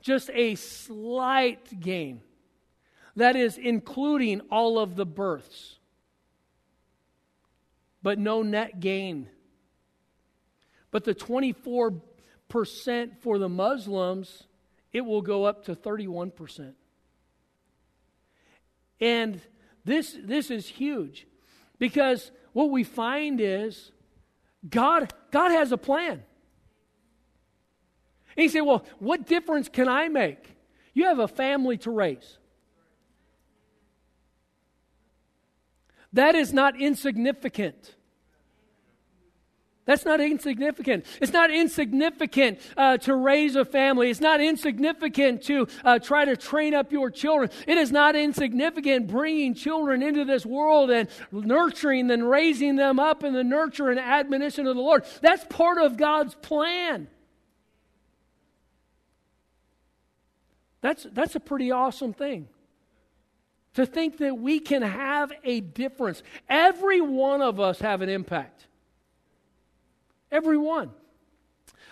Just 0.00 0.30
a 0.32 0.54
slight 0.54 1.80
gain. 1.80 2.22
That 3.16 3.36
is 3.36 3.58
including 3.58 4.40
all 4.50 4.78
of 4.78 4.96
the 4.96 5.06
births. 5.06 5.78
But 8.02 8.18
no 8.18 8.42
net 8.42 8.80
gain. 8.80 9.28
But 10.90 11.04
the 11.04 11.14
24% 11.14 12.00
for 13.20 13.38
the 13.38 13.48
Muslims, 13.48 14.44
it 14.92 15.02
will 15.02 15.22
go 15.22 15.44
up 15.44 15.64
to 15.66 15.74
31%. 15.74 16.72
And 19.00 19.40
this, 19.84 20.16
this 20.22 20.50
is 20.50 20.66
huge 20.68 21.26
because 21.78 22.30
what 22.52 22.70
we 22.70 22.84
find 22.84 23.40
is 23.40 23.92
God, 24.68 25.12
God 25.30 25.50
has 25.50 25.72
a 25.72 25.78
plan. 25.78 26.22
And 28.36 28.44
you 28.44 28.48
say, 28.48 28.60
well, 28.60 28.84
what 28.98 29.26
difference 29.26 29.68
can 29.68 29.88
I 29.88 30.08
make? 30.08 30.56
You 30.94 31.06
have 31.06 31.18
a 31.18 31.28
family 31.28 31.78
to 31.78 31.90
raise. 31.90 32.38
That 36.12 36.34
is 36.34 36.52
not 36.52 36.80
insignificant. 36.80 37.94
That's 39.90 40.04
not 40.04 40.20
insignificant. 40.20 41.04
It's 41.20 41.32
not 41.32 41.50
insignificant 41.50 42.60
uh, 42.76 42.98
to 42.98 43.16
raise 43.16 43.56
a 43.56 43.64
family. 43.64 44.08
It's 44.08 44.20
not 44.20 44.40
insignificant 44.40 45.42
to 45.46 45.66
uh, 45.84 45.98
try 45.98 46.24
to 46.24 46.36
train 46.36 46.74
up 46.74 46.92
your 46.92 47.10
children. 47.10 47.50
It 47.66 47.76
is 47.76 47.90
not 47.90 48.14
insignificant 48.14 49.08
bringing 49.08 49.52
children 49.52 50.00
into 50.00 50.24
this 50.24 50.46
world 50.46 50.92
and 50.92 51.08
nurturing 51.32 52.06
them, 52.06 52.22
raising 52.22 52.76
them 52.76 53.00
up 53.00 53.24
in 53.24 53.32
the 53.32 53.42
nurture 53.42 53.90
and 53.90 53.98
admonition 53.98 54.68
of 54.68 54.76
the 54.76 54.80
Lord. 54.80 55.04
That's 55.22 55.44
part 55.46 55.78
of 55.78 55.96
God's 55.96 56.36
plan. 56.36 57.08
That's, 60.82 61.04
that's 61.10 61.34
a 61.34 61.40
pretty 61.40 61.72
awesome 61.72 62.12
thing. 62.12 62.46
To 63.74 63.84
think 63.84 64.18
that 64.18 64.38
we 64.38 64.60
can 64.60 64.82
have 64.82 65.32
a 65.42 65.58
difference. 65.58 66.22
Every 66.48 67.00
one 67.00 67.42
of 67.42 67.58
us 67.58 67.80
have 67.80 68.02
an 68.02 68.08
impact. 68.08 68.68
Every 70.30 70.58
one. 70.58 70.90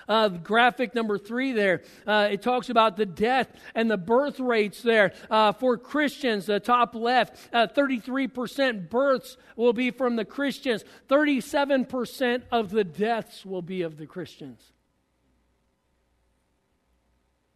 Uh, 0.09 0.31
graphic 0.31 0.95
number 0.95 1.19
three 1.19 1.53
there, 1.53 1.83
uh, 2.07 2.29
it 2.31 2.41
talks 2.41 2.71
about 2.71 2.97
the 2.97 3.05
death 3.05 3.49
and 3.75 3.91
the 3.91 3.99
birth 3.99 4.41
rates 4.41 4.81
there. 4.81 5.13
Uh, 5.31 5.53
for 5.53 5.77
Christians, 5.77 6.47
the 6.47 6.61
top 6.61 6.95
left, 6.95 7.53
33% 7.53 8.69
uh, 8.69 8.73
births 8.89 9.37
will 9.55 9.75
be 9.75 9.91
from 9.91 10.17
the 10.17 10.25
Christians, 10.25 10.83
37% 11.11 12.43
of 12.51 12.71
the 12.71 12.85
deaths 12.85 13.45
will 13.45 13.61
be 13.61 13.83
of 13.83 13.99
the 13.99 14.07
Christians. 14.07 14.73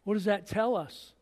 What 0.05 0.15
does 0.15 0.27
that 0.27 0.47
tell 0.47 0.77
us? 0.77 1.15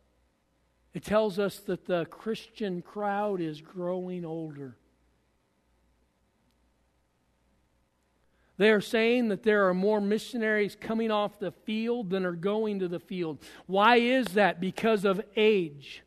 It 0.94 1.04
tells 1.04 1.38
us 1.38 1.60
that 1.60 1.86
the 1.86 2.06
Christian 2.06 2.82
crowd 2.82 3.40
is 3.40 3.60
growing 3.60 4.24
older. 4.24 4.76
They 8.60 8.72
are 8.72 8.82
saying 8.82 9.28
that 9.28 9.42
there 9.42 9.66
are 9.70 9.72
more 9.72 10.02
missionaries 10.02 10.76
coming 10.78 11.10
off 11.10 11.38
the 11.38 11.50
field 11.50 12.10
than 12.10 12.26
are 12.26 12.32
going 12.32 12.80
to 12.80 12.88
the 12.88 13.00
field. 13.00 13.38
Why 13.66 13.96
is 13.96 14.34
that? 14.34 14.60
Because 14.60 15.06
of 15.06 15.18
age. 15.34 16.02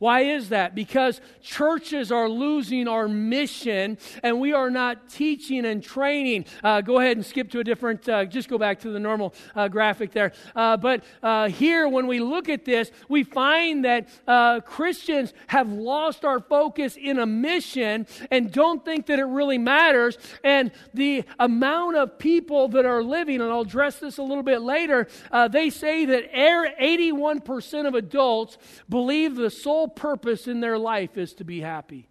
Why 0.00 0.22
is 0.22 0.48
that? 0.48 0.74
Because 0.74 1.20
churches 1.42 2.10
are 2.10 2.26
losing 2.26 2.88
our 2.88 3.06
mission 3.06 3.98
and 4.22 4.40
we 4.40 4.54
are 4.54 4.70
not 4.70 5.10
teaching 5.10 5.66
and 5.66 5.82
training. 5.82 6.46
Uh, 6.64 6.80
go 6.80 7.00
ahead 7.00 7.18
and 7.18 7.24
skip 7.24 7.50
to 7.50 7.60
a 7.60 7.64
different, 7.64 8.08
uh, 8.08 8.24
just 8.24 8.48
go 8.48 8.56
back 8.56 8.80
to 8.80 8.90
the 8.90 8.98
normal 8.98 9.34
uh, 9.54 9.68
graphic 9.68 10.12
there. 10.12 10.32
Uh, 10.56 10.78
but 10.78 11.04
uh, 11.22 11.48
here, 11.50 11.86
when 11.86 12.06
we 12.06 12.18
look 12.18 12.48
at 12.48 12.64
this, 12.64 12.90
we 13.10 13.24
find 13.24 13.84
that 13.84 14.08
uh, 14.26 14.60
Christians 14.60 15.34
have 15.48 15.70
lost 15.70 16.24
our 16.24 16.40
focus 16.40 16.96
in 16.96 17.18
a 17.18 17.26
mission 17.26 18.06
and 18.30 18.50
don't 18.50 18.82
think 18.82 19.04
that 19.04 19.18
it 19.18 19.24
really 19.24 19.58
matters. 19.58 20.16
And 20.42 20.70
the 20.94 21.24
amount 21.38 21.96
of 21.96 22.18
people 22.18 22.68
that 22.68 22.86
are 22.86 23.02
living, 23.02 23.42
and 23.42 23.50
I'll 23.50 23.60
address 23.60 23.98
this 23.98 24.16
a 24.16 24.22
little 24.22 24.42
bit 24.42 24.62
later, 24.62 25.08
they 25.50 25.68
say 25.68 26.06
that 26.06 26.32
81% 26.32 27.86
of 27.86 27.94
adults 27.94 28.56
believe 28.88 29.36
the 29.36 29.50
sole 29.50 29.89
purpose 29.90 30.48
in 30.48 30.60
their 30.60 30.78
life 30.78 31.18
is 31.18 31.34
to 31.34 31.44
be 31.44 31.60
happy. 31.60 32.08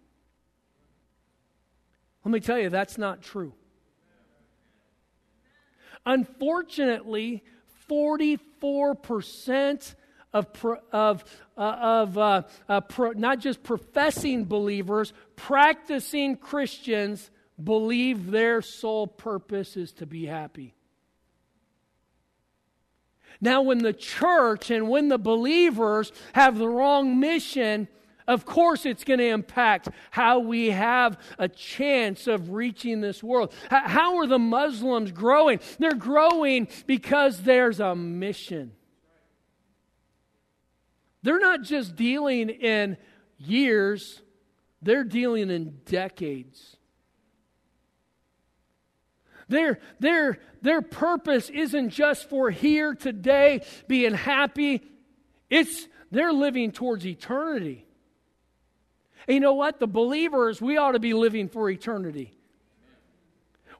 Let 2.24 2.32
me 2.32 2.40
tell 2.40 2.58
you, 2.58 2.68
that's 2.68 2.98
not 2.98 3.22
true. 3.22 3.54
Unfortunately, 6.04 7.42
44% 7.88 9.94
of, 10.32 10.46
of, 10.92 11.24
uh, 11.56 11.60
of 11.60 12.18
uh, 12.18 12.42
uh, 12.68 12.80
pro, 12.82 13.12
not 13.12 13.40
just 13.40 13.62
professing 13.62 14.44
believers, 14.44 15.12
practicing 15.36 16.36
Christians 16.36 17.30
believe 17.62 18.30
their 18.30 18.62
sole 18.62 19.06
purpose 19.06 19.76
is 19.76 19.92
to 19.94 20.06
be 20.06 20.26
happy. 20.26 20.74
Now, 23.40 23.62
when 23.62 23.78
the 23.78 23.92
church 23.92 24.70
and 24.70 24.88
when 24.88 25.08
the 25.08 25.18
believers 25.18 26.12
have 26.34 26.58
the 26.58 26.68
wrong 26.68 27.18
mission, 27.18 27.88
of 28.28 28.44
course, 28.44 28.86
it's 28.86 29.02
going 29.02 29.18
to 29.18 29.26
impact 29.26 29.88
how 30.10 30.38
we 30.40 30.70
have 30.70 31.18
a 31.38 31.48
chance 31.48 32.26
of 32.26 32.50
reaching 32.50 33.00
this 33.00 33.22
world. 33.22 33.52
How 33.70 34.18
are 34.18 34.26
the 34.26 34.38
Muslims 34.38 35.10
growing? 35.10 35.58
They're 35.78 35.94
growing 35.94 36.68
because 36.86 37.42
there's 37.42 37.80
a 37.80 37.96
mission. 37.96 38.72
They're 41.22 41.40
not 41.40 41.62
just 41.62 41.96
dealing 41.96 42.50
in 42.50 42.98
years, 43.38 44.22
they're 44.80 45.04
dealing 45.04 45.50
in 45.50 45.80
decades. 45.84 46.76
Their, 49.50 49.80
their, 49.98 50.38
their 50.62 50.80
purpose 50.80 51.50
isn't 51.50 51.90
just 51.90 52.28
for 52.30 52.50
here 52.50 52.94
today 52.94 53.62
being 53.88 54.14
happy, 54.14 54.82
it's 55.50 55.88
they're 56.10 56.32
living 56.32 56.72
towards 56.72 57.04
eternity. 57.04 57.84
And 59.26 59.34
you 59.34 59.40
know 59.40 59.54
what? 59.54 59.78
The 59.78 59.86
believers, 59.86 60.62
we 60.62 60.76
ought 60.76 60.92
to 60.92 60.98
be 60.98 61.14
living 61.14 61.48
for 61.48 61.68
eternity 61.68 62.32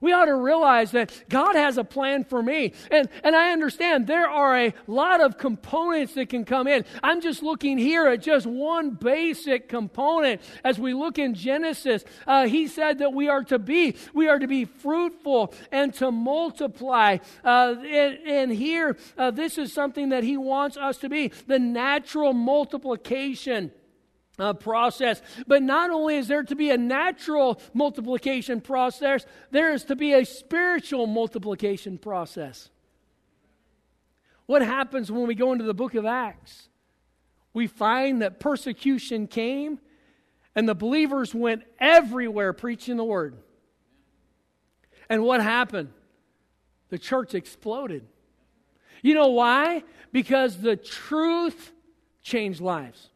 we 0.01 0.11
ought 0.11 0.25
to 0.25 0.35
realize 0.35 0.91
that 0.91 1.11
God 1.29 1.55
has 1.55 1.77
a 1.77 1.83
plan 1.83 2.25
for 2.25 2.41
me. 2.41 2.73
And, 2.89 3.07
and 3.23 3.35
I 3.35 3.51
understand 3.51 4.07
there 4.07 4.29
are 4.29 4.57
a 4.57 4.73
lot 4.87 5.21
of 5.21 5.37
components 5.37 6.15
that 6.15 6.29
can 6.29 6.43
come 6.43 6.67
in. 6.67 6.83
I'm 7.03 7.21
just 7.21 7.43
looking 7.43 7.77
here 7.77 8.07
at 8.07 8.21
just 8.21 8.45
one 8.45 8.91
basic 8.91 9.69
component. 9.69 10.41
As 10.63 10.79
we 10.79 10.93
look 10.93 11.19
in 11.19 11.35
Genesis, 11.35 12.03
uh, 12.27 12.47
he 12.47 12.67
said 12.67 12.99
that 12.99 13.13
we 13.13 13.29
are 13.29 13.43
to 13.45 13.59
be, 13.59 13.95
we 14.13 14.27
are 14.27 14.39
to 14.39 14.47
be 14.47 14.65
fruitful 14.65 15.53
and 15.71 15.93
to 15.95 16.11
multiply. 16.11 17.17
Uh, 17.43 17.75
and, 17.85 18.17
and, 18.25 18.51
here, 18.51 18.97
uh, 19.17 19.31
this 19.31 19.57
is 19.57 19.71
something 19.71 20.09
that 20.09 20.23
he 20.23 20.35
wants 20.35 20.75
us 20.77 20.97
to 20.97 21.09
be 21.09 21.31
the 21.47 21.59
natural 21.59 22.33
multiplication 22.33 23.71
uh, 24.39 24.53
process. 24.53 25.21
But 25.47 25.63
not 25.63 25.89
only 25.89 26.15
is 26.15 26.27
there 26.27 26.43
to 26.43 26.55
be 26.55 26.69
a 26.69 26.77
natural 26.77 27.61
multiplication 27.73 28.61
process, 28.61 29.25
there 29.51 29.73
is 29.73 29.85
to 29.85 29.95
be 29.95 30.13
a 30.13 30.25
spiritual 30.25 31.07
multiplication 31.07 31.97
process. 31.97 32.69
What 34.45 34.61
happens 34.61 35.11
when 35.11 35.27
we 35.27 35.35
go 35.35 35.53
into 35.53 35.65
the 35.65 35.73
book 35.73 35.95
of 35.95 36.05
Acts? 36.05 36.67
We 37.53 37.67
find 37.67 38.21
that 38.21 38.39
persecution 38.39 39.27
came 39.27 39.79
and 40.55 40.67
the 40.67 40.75
believers 40.75 41.33
went 41.33 41.63
everywhere 41.79 42.53
preaching 42.53 42.97
the 42.97 43.03
word. 43.03 43.37
And 45.09 45.23
what 45.23 45.41
happened? 45.41 45.89
The 46.89 46.97
church 46.97 47.33
exploded. 47.33 48.05
You 49.01 49.13
know 49.13 49.29
why? 49.29 49.83
Because 50.11 50.57
the 50.57 50.75
truth 50.75 51.71
changed 52.21 52.61
lives. 52.61 53.10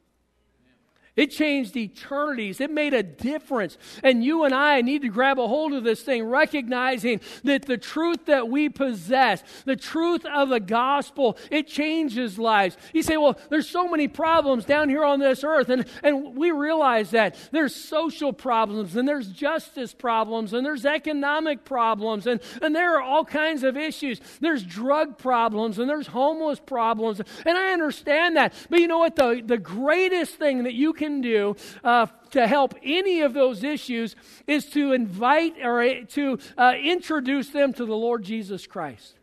It 1.15 1.27
changed 1.27 1.77
eternities. 1.77 2.59
It 2.59 2.71
made 2.71 2.93
a 2.93 3.03
difference. 3.03 3.77
And 4.03 4.23
you 4.23 4.43
and 4.43 4.53
I 4.53 4.81
need 4.81 5.03
to 5.03 5.09
grab 5.09 5.39
a 5.39 5.47
hold 5.47 5.73
of 5.73 5.83
this 5.83 6.01
thing, 6.01 6.23
recognizing 6.25 7.21
that 7.43 7.63
the 7.63 7.77
truth 7.77 8.25
that 8.25 8.49
we 8.49 8.67
possess, 8.67 9.41
the 9.63 9.77
truth 9.77 10.25
of 10.25 10.49
the 10.49 10.59
gospel, 10.59 11.37
it 11.49 11.67
changes 11.67 12.37
lives. 12.37 12.75
You 12.93 13.01
say, 13.01 13.15
well, 13.15 13.39
there's 13.49 13.69
so 13.69 13.87
many 13.87 14.07
problems 14.09 14.65
down 14.65 14.89
here 14.89 15.05
on 15.05 15.19
this 15.19 15.43
earth. 15.43 15.69
And, 15.69 15.85
and 16.03 16.35
we 16.35 16.51
realize 16.51 17.11
that 17.11 17.37
there's 17.51 17.73
social 17.73 18.33
problems, 18.33 18.95
and 18.95 19.07
there's 19.07 19.29
justice 19.29 19.93
problems, 19.93 20.53
and 20.53 20.65
there's 20.65 20.85
economic 20.85 21.63
problems, 21.63 22.27
and, 22.27 22.41
and 22.61 22.75
there 22.75 22.97
are 22.97 23.01
all 23.01 23.23
kinds 23.23 23.63
of 23.63 23.77
issues. 23.77 24.19
There's 24.41 24.63
drug 24.63 25.17
problems, 25.17 25.79
and 25.79 25.89
there's 25.89 26.07
homeless 26.07 26.59
problems. 26.59 27.21
And 27.45 27.57
I 27.57 27.71
understand 27.71 28.35
that. 28.35 28.53
But 28.69 28.79
you 28.79 28.87
know 28.87 28.97
what? 28.97 29.15
The, 29.15 29.41
the 29.45 29.57
greatest 29.57 30.35
thing 30.35 30.63
that 30.63 30.73
you 30.73 30.91
can 30.91 31.04
can 31.05 31.21
do 31.21 31.55
uh, 31.83 32.07
to 32.31 32.47
help 32.47 32.75
any 32.83 33.21
of 33.21 33.33
those 33.33 33.63
issues 33.63 34.15
is 34.47 34.65
to 34.71 34.93
invite 34.93 35.55
or 35.61 35.81
uh, 35.81 35.93
to 36.09 36.39
uh, 36.57 36.73
introduce 36.81 37.49
them 37.49 37.73
to 37.73 37.85
the 37.85 37.95
Lord 37.95 38.23
Jesus 38.23 38.67
Christ. 38.67 39.15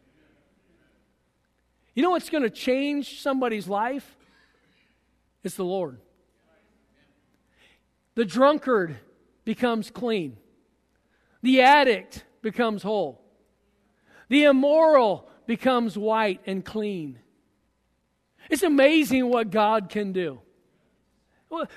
You 1.95 2.03
know 2.03 2.11
what's 2.11 2.31
going 2.31 2.45
to 2.45 2.51
change 2.51 3.21
somebody's 3.21 3.69
life? 3.69 4.17
It's 5.45 5.57
the 5.57 5.65
Lord. 5.65 5.99
The 8.15 8.25
drunkard 8.25 8.97
becomes 9.45 9.91
clean. 9.91 10.37
The 11.43 11.63
addict 11.63 12.25
becomes 12.41 12.83
whole. 12.83 13.21
The 14.29 14.45
immoral 14.45 15.29
becomes 15.47 15.99
white 15.99 16.41
and 16.47 16.65
clean. 16.65 17.19
It's 18.49 18.63
amazing 18.63 19.29
what 19.29 19.51
God 19.51 19.89
can 19.89 20.13
do. 20.13 20.41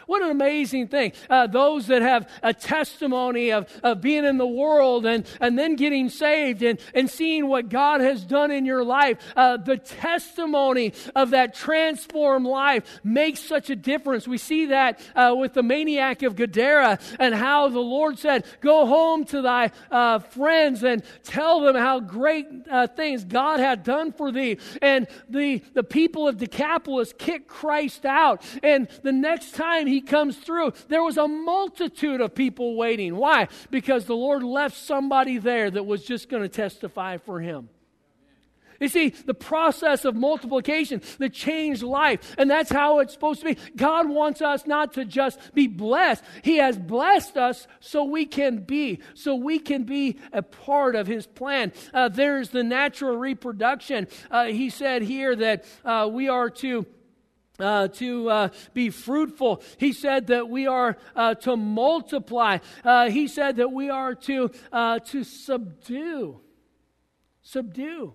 What 0.05 0.21
an 0.21 0.31
amazing 0.31 0.87
thing. 0.87 1.11
Uh, 1.29 1.47
those 1.47 1.87
that 1.87 2.01
have 2.01 2.29
a 2.41 2.53
testimony 2.53 3.51
of, 3.51 3.67
of 3.83 3.99
being 3.99 4.23
in 4.23 4.37
the 4.37 4.47
world 4.47 5.05
and, 5.05 5.27
and 5.41 5.59
then 5.59 5.75
getting 5.75 6.07
saved 6.07 6.63
and, 6.63 6.79
and 6.93 7.09
seeing 7.09 7.47
what 7.47 7.67
God 7.67 7.99
has 7.99 8.23
done 8.23 8.51
in 8.51 8.65
your 8.65 8.85
life, 8.85 9.17
uh, 9.35 9.57
the 9.57 9.75
testimony 9.75 10.93
of 11.13 11.31
that 11.31 11.55
transformed 11.55 12.45
life 12.45 13.01
makes 13.03 13.41
such 13.41 13.69
a 13.69 13.75
difference. 13.75 14.29
We 14.29 14.37
see 14.37 14.67
that 14.67 15.01
uh, 15.13 15.35
with 15.37 15.53
the 15.53 15.63
maniac 15.63 16.23
of 16.23 16.37
Gadara 16.37 16.97
and 17.19 17.35
how 17.35 17.67
the 17.67 17.79
Lord 17.79 18.17
said, 18.17 18.45
Go 18.61 18.85
home 18.85 19.25
to 19.25 19.41
thy 19.41 19.71
uh, 19.91 20.19
friends 20.19 20.83
and 20.83 21.03
tell 21.23 21.59
them 21.59 21.75
how 21.75 21.99
great 21.99 22.47
uh, 22.71 22.87
things 22.87 23.25
God 23.25 23.59
had 23.59 23.83
done 23.83 24.13
for 24.13 24.31
thee. 24.31 24.57
And 24.81 25.07
the, 25.29 25.61
the 25.73 25.83
people 25.83 26.29
of 26.29 26.37
Decapolis 26.37 27.13
kicked 27.17 27.47
Christ 27.47 28.05
out. 28.05 28.41
And 28.63 28.87
the 29.03 29.11
next 29.11 29.53
time, 29.53 29.64
time 29.65 29.87
he 29.87 30.01
comes 30.01 30.37
through, 30.37 30.73
there 30.87 31.03
was 31.03 31.17
a 31.17 31.27
multitude 31.27 32.21
of 32.21 32.35
people 32.35 32.75
waiting. 32.75 33.15
Why? 33.15 33.47
Because 33.71 34.05
the 34.05 34.15
Lord 34.15 34.43
left 34.43 34.77
somebody 34.77 35.37
there 35.37 35.69
that 35.69 35.85
was 35.85 36.03
just 36.03 36.29
going 36.29 36.43
to 36.43 36.49
testify 36.49 37.17
for 37.17 37.39
him. 37.39 37.69
You 38.79 38.89
see, 38.89 39.09
the 39.09 39.33
process 39.33 40.03
of 40.03 40.15
multiplication, 40.15 41.01
the 41.17 41.29
changed 41.29 41.81
life, 41.81 42.35
and 42.37 42.51
that's 42.51 42.69
how 42.69 42.99
it's 42.99 43.13
supposed 43.13 43.39
to 43.39 43.45
be. 43.45 43.57
God 43.75 44.09
wants 44.09 44.41
us 44.41 44.67
not 44.67 44.93
to 44.93 45.05
just 45.05 45.39
be 45.53 45.67
blessed. 45.67 46.21
He 46.43 46.57
has 46.57 46.77
blessed 46.77 47.37
us 47.37 47.67
so 47.79 48.03
we 48.03 48.25
can 48.25 48.57
be, 48.57 48.99
so 49.13 49.35
we 49.35 49.59
can 49.59 49.83
be 49.83 50.19
a 50.33 50.41
part 50.41 50.95
of 50.95 51.07
His 51.07 51.25
plan. 51.25 51.71
Uh, 51.93 52.09
there's 52.09 52.49
the 52.49 52.63
natural 52.63 53.15
reproduction. 53.15 54.09
Uh, 54.29 54.47
he 54.47 54.69
said 54.69 55.03
here 55.03 55.37
that 55.37 55.63
uh, 55.85 56.09
we 56.11 56.27
are 56.27 56.49
to 56.49 56.85
uh, 57.59 57.87
to 57.87 58.29
uh, 58.29 58.49
be 58.73 58.89
fruitful. 58.89 59.61
He 59.77 59.93
said 59.93 60.27
that 60.27 60.49
we 60.49 60.67
are 60.67 60.97
uh, 61.15 61.35
to 61.35 61.55
multiply. 61.55 62.59
Uh, 62.83 63.09
he 63.09 63.27
said 63.27 63.57
that 63.57 63.71
we 63.71 63.89
are 63.89 64.15
to, 64.15 64.51
uh, 64.71 64.99
to 64.99 65.23
subdue. 65.23 66.39
Subdue. 67.41 68.13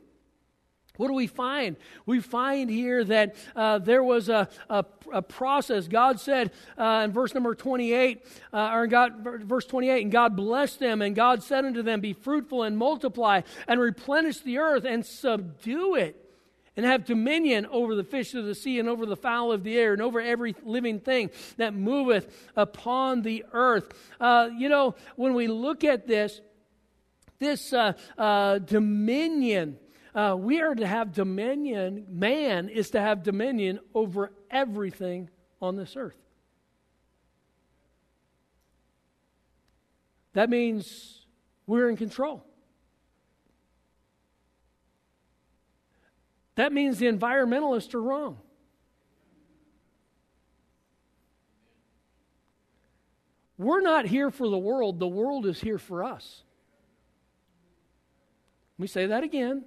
What 0.97 1.09
do 1.09 1.15
we 1.15 1.29
find? 1.29 1.77
We 2.05 2.21
find 2.21 2.69
here 2.69 3.03
that 3.05 3.35
uh, 3.57 3.79
there 3.79 4.05
was 4.05 4.29
a, 4.29 4.51
a, 4.69 4.85
a, 5.11 5.23
process. 5.23 5.89
God 5.89 6.21
said 6.21 6.51
in 6.77 7.11
verse 7.11 7.33
number 7.33 7.55
28, 7.55 8.27
or 8.53 8.87
God, 8.87 9.15
verse 9.45 9.65
28, 9.65 10.03
and 10.03 10.13
God 10.13 10.37
blessed 10.37 10.79
them, 10.79 11.01
and 11.01 11.17
God 11.17 11.43
said 11.43 11.65
unto 11.65 11.81
them, 11.81 12.03
Be 12.03 12.13
fruitful 12.13 12.65
and 12.65 12.77
multiply, 12.77 13.41
and 13.67 13.81
replenish 13.81 14.41
the 14.41 14.59
earth 14.59 14.85
and 14.85 15.07
subdue 15.07 15.95
it 15.95 16.30
and 16.77 16.87
have 16.87 17.05
dominion 17.05 17.67
over 17.67 17.95
the 17.95 18.05
fish 18.05 18.35
of 18.35 18.45
the 18.45 18.55
sea 18.55 18.79
and 18.79 18.89
over 18.89 19.05
the 19.05 19.17
fowl 19.17 19.53
of 19.53 19.65
the 19.65 19.77
air 19.77 19.93
and 19.93 20.01
over 20.01 20.21
every 20.21 20.55
living 20.63 21.01
thing 21.01 21.31
that 21.57 21.75
moveth 21.75 22.51
upon 22.57 23.23
the 23.23 23.45
earth. 23.53 23.93
Uh, 24.21 24.49
you 24.57 24.69
know, 24.69 24.95
when 25.17 25.35
we 25.35 25.49
look 25.49 25.85
at 25.85 26.07
this, 26.07 26.41
this 27.39 27.73
uh, 27.73 27.93
uh, 28.17 28.59
dominion, 28.59 29.79
uh, 30.15 30.37
we 30.39 30.61
are 30.61 30.75
to 30.75 30.87
have 30.87 31.13
dominion. 31.13 32.07
Man 32.09 32.69
is 32.69 32.91
to 32.91 33.01
have 33.01 33.23
dominion 33.23 33.81
over 33.95 34.33
everything 34.51 35.29
on 35.61 35.77
this 35.77 35.97
earth. 35.97 36.17
That 40.33 40.49
means 40.49 41.27
we're 41.67 41.89
in 41.89 41.97
control. 41.97 42.45
That 46.61 46.75
means 46.75 46.99
the 46.99 47.07
environmentalists 47.07 47.95
are 47.95 48.03
wrong. 48.03 48.37
We're 53.57 53.81
not 53.81 54.05
here 54.05 54.31
for 54.31 54.47
the 54.47 54.59
world, 54.59 54.99
the 54.99 55.09
world 55.09 55.47
is 55.47 55.59
here 55.59 55.79
for 55.79 56.05
us. 56.05 56.43
Let 58.77 58.83
me 58.83 58.89
say 58.89 59.07
that 59.07 59.25
again. 59.25 59.65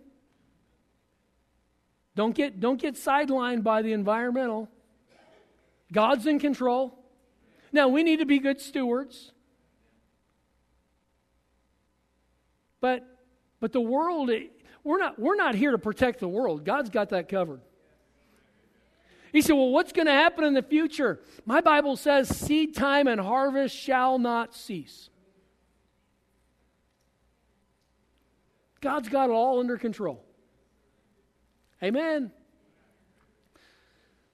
Don't 2.16 2.36
get, 2.36 2.60
don't 2.60 2.80
get 2.80 2.94
sidelined 2.94 3.64
by 3.64 3.82
the 3.82 3.94
environmental. 3.94 4.70
God's 5.92 6.28
in 6.28 6.38
control. 6.38 7.00
Now, 7.72 7.88
we 7.88 8.04
need 8.04 8.20
to 8.20 8.28
be 8.28 8.38
good 8.38 8.62
stewards. 8.62 9.32
But, 12.80 13.04
but 13.60 13.72
the 13.72 13.82
world, 13.82 14.30
we're 14.84 14.98
not, 14.98 15.18
we're 15.18 15.36
not 15.36 15.56
here 15.56 15.72
to 15.72 15.78
protect 15.78 16.20
the 16.20 16.28
world. 16.28 16.66
God's 16.66 16.90
got 16.90 17.10
that 17.10 17.30
covered. 17.30 17.62
He 19.32 19.42
said, 19.42 19.54
Well, 19.54 19.70
what's 19.70 19.92
going 19.92 20.06
to 20.06 20.14
happen 20.14 20.44
in 20.44 20.54
the 20.54 20.62
future? 20.62 21.20
My 21.46 21.62
Bible 21.62 21.96
says, 21.96 22.30
Seed 22.30 22.76
time 22.76 23.08
and 23.08 23.20
harvest 23.20 23.76
shall 23.76 24.20
not 24.20 24.56
cease. 24.56 25.10
God's 28.82 29.10
got 29.10 29.30
it 29.30 29.34
all 29.34 29.60
under 29.60 29.78
control. 29.78 30.24
Amen. 31.82 32.32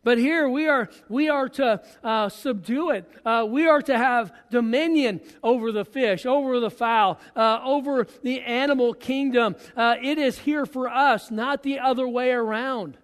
But 0.02 0.18
here 0.18 0.48
we 0.48 0.68
are, 0.68 0.90
we 1.10 1.28
are 1.28 1.50
to 1.50 1.82
uh, 2.04 2.30
subdue 2.30 2.92
it. 2.92 3.12
Uh, 3.26 3.46
we 3.50 3.68
are 3.68 3.82
to 3.82 3.98
have 3.98 4.32
dominion 4.50 5.20
over 5.44 5.74
the 5.74 5.84
fish, 5.84 6.26
over 6.26 6.62
the 6.62 6.72
fowl, 6.72 7.20
uh, 7.36 7.60
over 7.66 8.08
the 8.24 8.40
animal 8.42 8.94
kingdom. 8.94 9.58
Uh, 9.76 9.98
it 10.02 10.18
is 10.18 10.40
here 10.40 10.66
for 10.66 10.88
us, 10.88 11.32
not 11.32 11.64
the 11.64 11.80
other 11.80 12.08
way 12.08 12.32
around. 12.32 12.98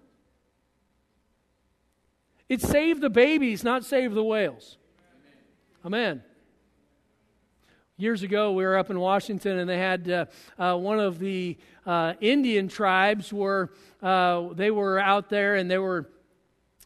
It 2.48 2.62
saved 2.62 3.02
the 3.02 3.10
babies, 3.10 3.64
not 3.64 3.84
save 3.84 4.14
the 4.14 4.24
whales. 4.24 4.78
Amen. 5.84 6.24
Years 7.98 8.24
ago, 8.24 8.54
we 8.54 8.64
were 8.64 8.78
up 8.78 8.90
in 8.90 9.00
Washington, 9.00 9.58
and 9.58 9.70
they 9.70 9.78
had 9.78 10.10
uh, 10.10 10.26
uh, 10.58 10.78
one 10.78 11.00
of 11.00 11.20
the 11.20 11.58
Indian 12.22 12.70
tribes 12.70 13.34
where 13.34 13.72
they 14.02 14.72
were 14.72 14.98
out 15.00 15.30
there 15.30 15.56
and 15.56 15.70
they 15.70 15.78
were 15.78 16.10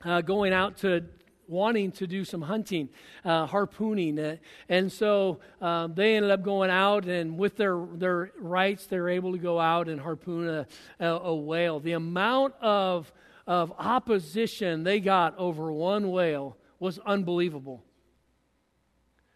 uh, 0.03 0.21
going 0.21 0.53
out 0.53 0.77
to 0.77 1.03
wanting 1.49 1.91
to 1.91 2.05
do 2.05 2.23
some 2.23 2.43
hunting, 2.43 2.89
uh, 3.25 3.47
harpooning. 3.47 4.19
Uh, 4.19 4.35
and 4.69 4.91
so 4.91 5.39
um, 5.61 5.93
they 5.95 6.15
ended 6.15 6.31
up 6.31 6.43
going 6.43 6.69
out, 6.69 7.05
and 7.05 7.37
with 7.37 7.57
their, 7.57 7.85
their 7.95 8.31
rights, 8.39 8.85
they're 8.85 9.09
able 9.09 9.31
to 9.31 9.39
go 9.39 9.59
out 9.59 9.89
and 9.89 9.99
harpoon 9.99 10.47
a, 10.47 10.67
a, 10.99 11.07
a 11.07 11.35
whale. 11.35 11.79
The 11.79 11.93
amount 11.93 12.53
of, 12.61 13.11
of 13.47 13.73
opposition 13.77 14.83
they 14.83 14.99
got 14.99 15.37
over 15.37 15.71
one 15.71 16.11
whale 16.11 16.55
was 16.79 16.99
unbelievable. 16.99 17.83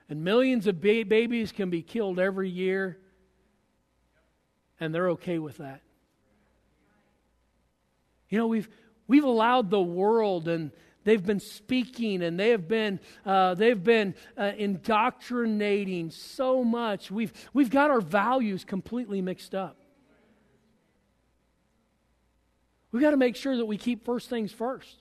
And 0.07 0.23
millions 0.23 0.67
of 0.67 0.79
ba- 0.79 1.05
babies 1.07 1.51
can 1.51 1.69
be 1.69 1.81
killed 1.81 2.19
every 2.19 2.49
year, 2.49 2.99
and 4.79 4.93
they're 4.93 5.09
okay 5.11 5.39
with 5.39 5.57
that. 5.57 5.81
You 8.29 8.37
know, 8.37 8.47
we've, 8.47 8.69
We've 9.13 9.23
allowed 9.23 9.69
the 9.69 9.79
world 9.79 10.47
and 10.47 10.71
they've 11.03 11.23
been 11.23 11.39
speaking 11.39 12.23
and 12.23 12.39
they 12.39 12.49
have 12.49 12.67
been, 12.67 12.99
uh, 13.23 13.53
they've 13.53 13.83
been 13.83 14.15
uh, 14.35 14.53
indoctrinating 14.57 16.09
so 16.09 16.63
much. 16.63 17.11
We've, 17.11 17.31
we've 17.53 17.69
got 17.69 17.91
our 17.91 18.01
values 18.01 18.65
completely 18.65 19.21
mixed 19.21 19.53
up. 19.53 19.77
We've 22.91 23.03
got 23.03 23.11
to 23.11 23.17
make 23.17 23.35
sure 23.35 23.55
that 23.55 23.67
we 23.67 23.77
keep 23.77 24.03
first 24.03 24.31
things 24.31 24.51
first. 24.51 24.97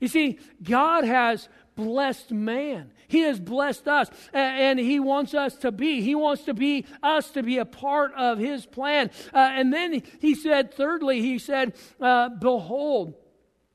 You 0.00 0.08
see, 0.08 0.40
God 0.60 1.04
has 1.04 1.48
blessed 1.76 2.32
man. 2.32 2.90
He 3.06 3.20
has 3.20 3.38
blessed 3.38 3.86
us, 3.86 4.10
and 4.32 4.78
He 4.78 4.98
wants 4.98 5.34
us 5.34 5.54
to 5.56 5.70
be. 5.70 6.00
He 6.00 6.14
wants 6.14 6.44
to 6.44 6.54
be 6.54 6.86
us 7.02 7.30
to 7.32 7.42
be 7.42 7.58
a 7.58 7.64
part 7.64 8.12
of 8.14 8.38
His 8.38 8.66
plan. 8.66 9.10
Uh, 9.32 9.38
and 9.38 9.72
then 9.72 10.02
He 10.20 10.34
said, 10.34 10.74
thirdly, 10.74 11.20
He 11.20 11.38
said, 11.38 11.74
uh, 12.00 12.30
Behold, 12.30 13.14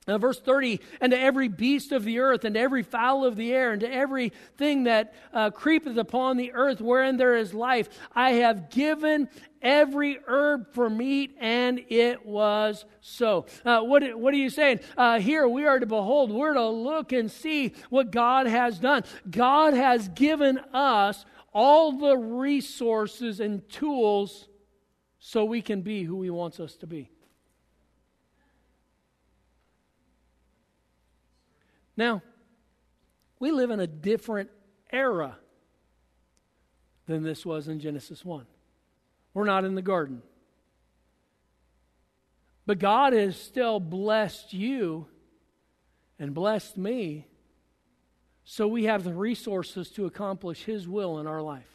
verse 0.08 0.40
30, 0.40 0.80
and 1.00 1.12
to 1.12 1.20
every 1.20 1.48
beast 1.48 1.92
of 1.92 2.04
the 2.04 2.20
earth, 2.20 2.44
and 2.44 2.56
to 2.56 2.60
every 2.60 2.84
fowl 2.84 3.24
of 3.24 3.36
the 3.36 3.54
air, 3.54 3.72
and 3.72 3.82
to 3.82 3.92
everything 3.92 4.84
that 4.84 5.14
uh, 5.34 5.52
creepeth 5.52 5.98
upon 5.98 6.38
the 6.38 6.54
earth 6.54 6.82
wherein 6.82 7.18
there 7.18 7.36
is 7.36 7.54
life, 7.54 7.88
I 8.16 8.32
have 8.32 8.70
given 8.70 9.30
every 9.62 10.18
herb 10.26 10.74
for 10.74 10.90
meat, 10.90 11.36
and 11.40 11.84
it 11.90 12.26
was 12.26 12.86
so. 13.02 13.46
Uh, 13.64 13.82
what, 13.82 14.18
what 14.18 14.34
are 14.34 14.38
you 14.38 14.50
saying? 14.50 14.80
Uh, 14.98 15.20
here 15.20 15.48
we 15.48 15.66
are 15.66 15.80
to 15.80 15.86
behold, 15.86 16.32
we're 16.32 16.54
to 16.54 16.68
look 16.68 17.12
and 17.12 17.32
see 17.32 17.74
what 17.90 18.12
God 18.12 18.48
has 18.48 18.80
done. 18.80 19.04
God 19.30 19.76
has 19.76 20.08
given 20.10 20.58
us 20.74 21.26
all 21.54 21.92
the 21.92 22.18
resources 22.18 23.40
and 23.40 23.68
tools 23.70 24.48
so 25.20 25.46
we 25.46 25.62
can 25.62 25.82
be 25.82 26.04
who 26.04 26.24
He 26.24 26.30
wants 26.32 26.60
us 26.60 26.76
to 26.78 26.88
be. 26.88 27.12
Now, 31.98 32.22
we 33.40 33.52
live 33.52 33.72
in 33.72 33.80
a 33.80 33.88
different 33.88 34.50
era 34.92 35.38
than 37.08 37.24
this 37.24 37.46
was 37.46 37.68
in 37.68 37.80
Genesis 37.80 38.24
1. 38.24 38.46
We're 39.34 39.46
not 39.46 39.66
in 39.66 39.76
the 39.76 39.82
garden. 39.82 40.22
But 42.66 42.80
God 42.80 43.14
has 43.14 43.36
still 43.36 43.80
blessed 43.80 44.54
you 44.54 45.08
and 46.20 46.34
blessed 46.34 46.78
me 46.78 47.28
so 48.44 48.68
we 48.68 48.86
have 48.86 49.04
the 49.04 49.14
resources 49.14 49.90
to 49.92 50.06
accomplish 50.06 50.64
His 50.64 50.88
will 50.88 51.20
in 51.20 51.28
our 51.28 51.42
life. 51.42 51.68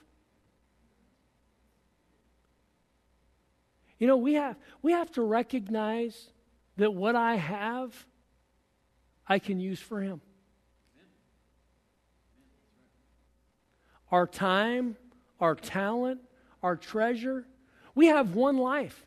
You 3.99 4.07
know, 4.07 4.17
we 4.17 4.35
have, 4.35 4.57
we 4.83 4.93
have 4.93 5.11
to 5.13 5.23
recognize 5.23 6.29
that 6.77 6.93
what 6.93 7.17
I 7.17 7.37
have 7.37 8.07
I 9.29 9.39
can 9.39 9.61
use 9.61 9.81
for 9.81 10.01
Him. 10.01 10.21
Our 14.11 14.27
time, 14.27 14.97
our 15.41 15.55
talent, 15.55 16.21
our 16.63 16.77
treasure. 16.77 17.47
We 17.95 18.07
have 18.07 18.35
one 18.35 18.57
life. 18.57 19.05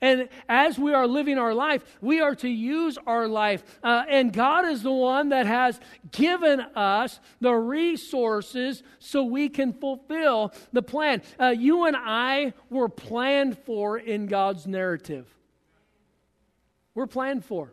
And 0.00 0.28
as 0.48 0.78
we 0.78 0.94
are 0.94 1.06
living 1.06 1.36
our 1.36 1.52
life, 1.52 1.84
we 2.00 2.20
are 2.20 2.34
to 2.36 2.48
use 2.48 2.96
our 3.06 3.28
life. 3.28 3.62
Uh, 3.82 4.04
and 4.08 4.32
God 4.32 4.66
is 4.66 4.82
the 4.82 4.92
one 4.92 5.30
that 5.30 5.46
has 5.46 5.78
given 6.12 6.60
us 6.60 7.20
the 7.40 7.52
resources 7.52 8.82
so 8.98 9.24
we 9.24 9.48
can 9.48 9.72
fulfill 9.72 10.54
the 10.72 10.82
plan. 10.82 11.22
Uh, 11.38 11.48
you 11.48 11.84
and 11.84 11.96
I 11.98 12.54
were 12.70 12.88
planned 12.88 13.58
for 13.58 13.98
in 13.98 14.26
God's 14.26 14.66
narrative. 14.66 15.26
We're 16.94 17.06
planned 17.06 17.44
for. 17.44 17.72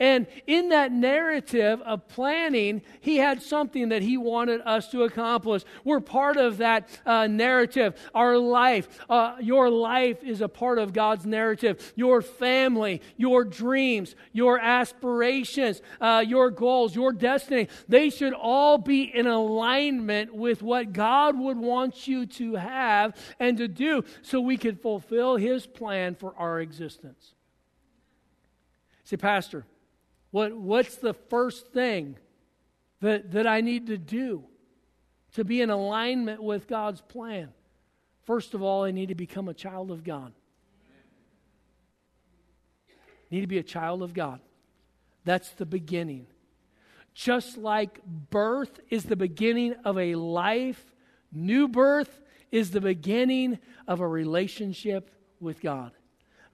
And 0.00 0.26
in 0.46 0.70
that 0.70 0.92
narrative 0.92 1.82
of 1.82 2.08
planning, 2.08 2.80
he 3.00 3.18
had 3.18 3.42
something 3.42 3.90
that 3.90 4.00
he 4.00 4.16
wanted 4.16 4.62
us 4.62 4.88
to 4.88 5.02
accomplish. 5.02 5.62
We're 5.84 6.00
part 6.00 6.38
of 6.38 6.56
that 6.56 6.88
uh, 7.04 7.26
narrative. 7.26 7.94
Our 8.14 8.38
life, 8.38 8.88
uh, 9.10 9.36
your 9.40 9.68
life 9.68 10.24
is 10.24 10.40
a 10.40 10.48
part 10.48 10.78
of 10.78 10.94
God's 10.94 11.26
narrative. 11.26 11.92
Your 11.96 12.22
family, 12.22 13.02
your 13.18 13.44
dreams, 13.44 14.14
your 14.32 14.58
aspirations, 14.58 15.82
uh, 16.00 16.24
your 16.26 16.50
goals, 16.50 16.94
your 16.94 17.12
destiny, 17.12 17.68
they 17.86 18.08
should 18.08 18.32
all 18.32 18.78
be 18.78 19.02
in 19.02 19.26
alignment 19.26 20.34
with 20.34 20.62
what 20.62 20.94
God 20.94 21.38
would 21.38 21.58
want 21.58 22.08
you 22.08 22.24
to 22.24 22.54
have 22.54 23.14
and 23.38 23.58
to 23.58 23.68
do 23.68 24.02
so 24.22 24.40
we 24.40 24.56
can 24.56 24.76
fulfill 24.76 25.36
his 25.36 25.66
plan 25.66 26.14
for 26.14 26.34
our 26.38 26.58
existence. 26.58 27.34
See, 29.04 29.18
Pastor, 29.18 29.66
what, 30.30 30.56
what's 30.56 30.96
the 30.96 31.14
first 31.14 31.68
thing 31.68 32.16
that, 33.00 33.32
that 33.32 33.46
I 33.46 33.60
need 33.60 33.88
to 33.88 33.98
do 33.98 34.44
to 35.34 35.44
be 35.44 35.60
in 35.60 35.70
alignment 35.70 36.42
with 36.42 36.68
God's 36.68 37.00
plan? 37.00 37.52
First 38.22 38.54
of 38.54 38.62
all, 38.62 38.84
I 38.84 38.92
need 38.92 39.08
to 39.08 39.14
become 39.14 39.48
a 39.48 39.54
child 39.54 39.90
of 39.90 40.04
God. 40.04 40.32
I 42.88 43.34
need 43.34 43.40
to 43.40 43.46
be 43.46 43.58
a 43.58 43.62
child 43.62 44.02
of 44.02 44.14
God. 44.14 44.40
That's 45.24 45.50
the 45.50 45.66
beginning. 45.66 46.26
Just 47.12 47.58
like 47.58 48.00
birth 48.04 48.80
is 48.88 49.04
the 49.04 49.16
beginning 49.16 49.74
of 49.84 49.98
a 49.98 50.14
life, 50.14 50.94
new 51.32 51.66
birth 51.66 52.20
is 52.52 52.70
the 52.70 52.80
beginning 52.80 53.58
of 53.86 54.00
a 54.00 54.06
relationship 54.06 55.10
with 55.40 55.60
God 55.60 55.92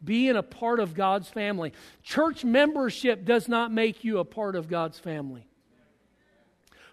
being 0.06 0.36
a 0.36 0.42
part 0.42 0.80
of 0.80 0.94
God's 0.94 1.28
family. 1.28 1.74
Church 2.02 2.44
membership 2.44 3.26
does 3.26 3.48
not 3.48 3.70
make 3.70 4.04
you 4.04 4.18
a 4.18 4.24
part 4.24 4.56
of 4.56 4.68
God's 4.68 4.98
family. 4.98 5.46